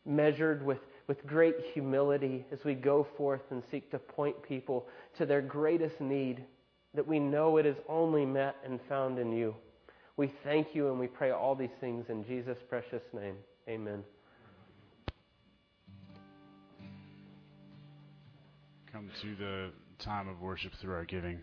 measured 0.06 0.63
with 0.63 0.78
with 1.08 1.26
great 1.26 1.56
humility 1.74 2.46
as 2.52 2.60
we 2.63 2.74
go 2.74 3.06
forth 3.18 3.42
and 3.52 3.62
seek 3.72 3.92
to 3.92 4.00
point 4.00 4.42
people 4.44 4.88
to 5.18 5.26
their 5.26 5.42
greatest 5.42 6.00
need, 6.00 6.44
that 6.94 7.08
we 7.08 7.20
know 7.20 7.58
it 7.58 7.66
is 7.66 7.76
only 7.89 8.26
met 8.26 8.56
and 8.66 8.80
found 8.88 9.20
in 9.20 9.32
you. 9.32 9.56
We 10.16 10.32
thank 10.44 10.68
you 10.74 10.89
and 10.89 11.00
we 11.00 11.08
pray 11.08 11.32
all 11.32 11.56
these 11.56 11.70
things 11.82 12.06
in 12.10 12.24
Jesus' 12.26 12.58
precious 12.70 13.02
name. 13.13 13.36
Amen. 13.68 14.04
Come 18.92 19.10
to 19.24 19.36
the 19.36 19.72
time 19.98 20.30
of 20.30 20.39
worship 20.39 20.74
through 20.80 20.94
our 20.94 21.06
giving. 21.06 21.39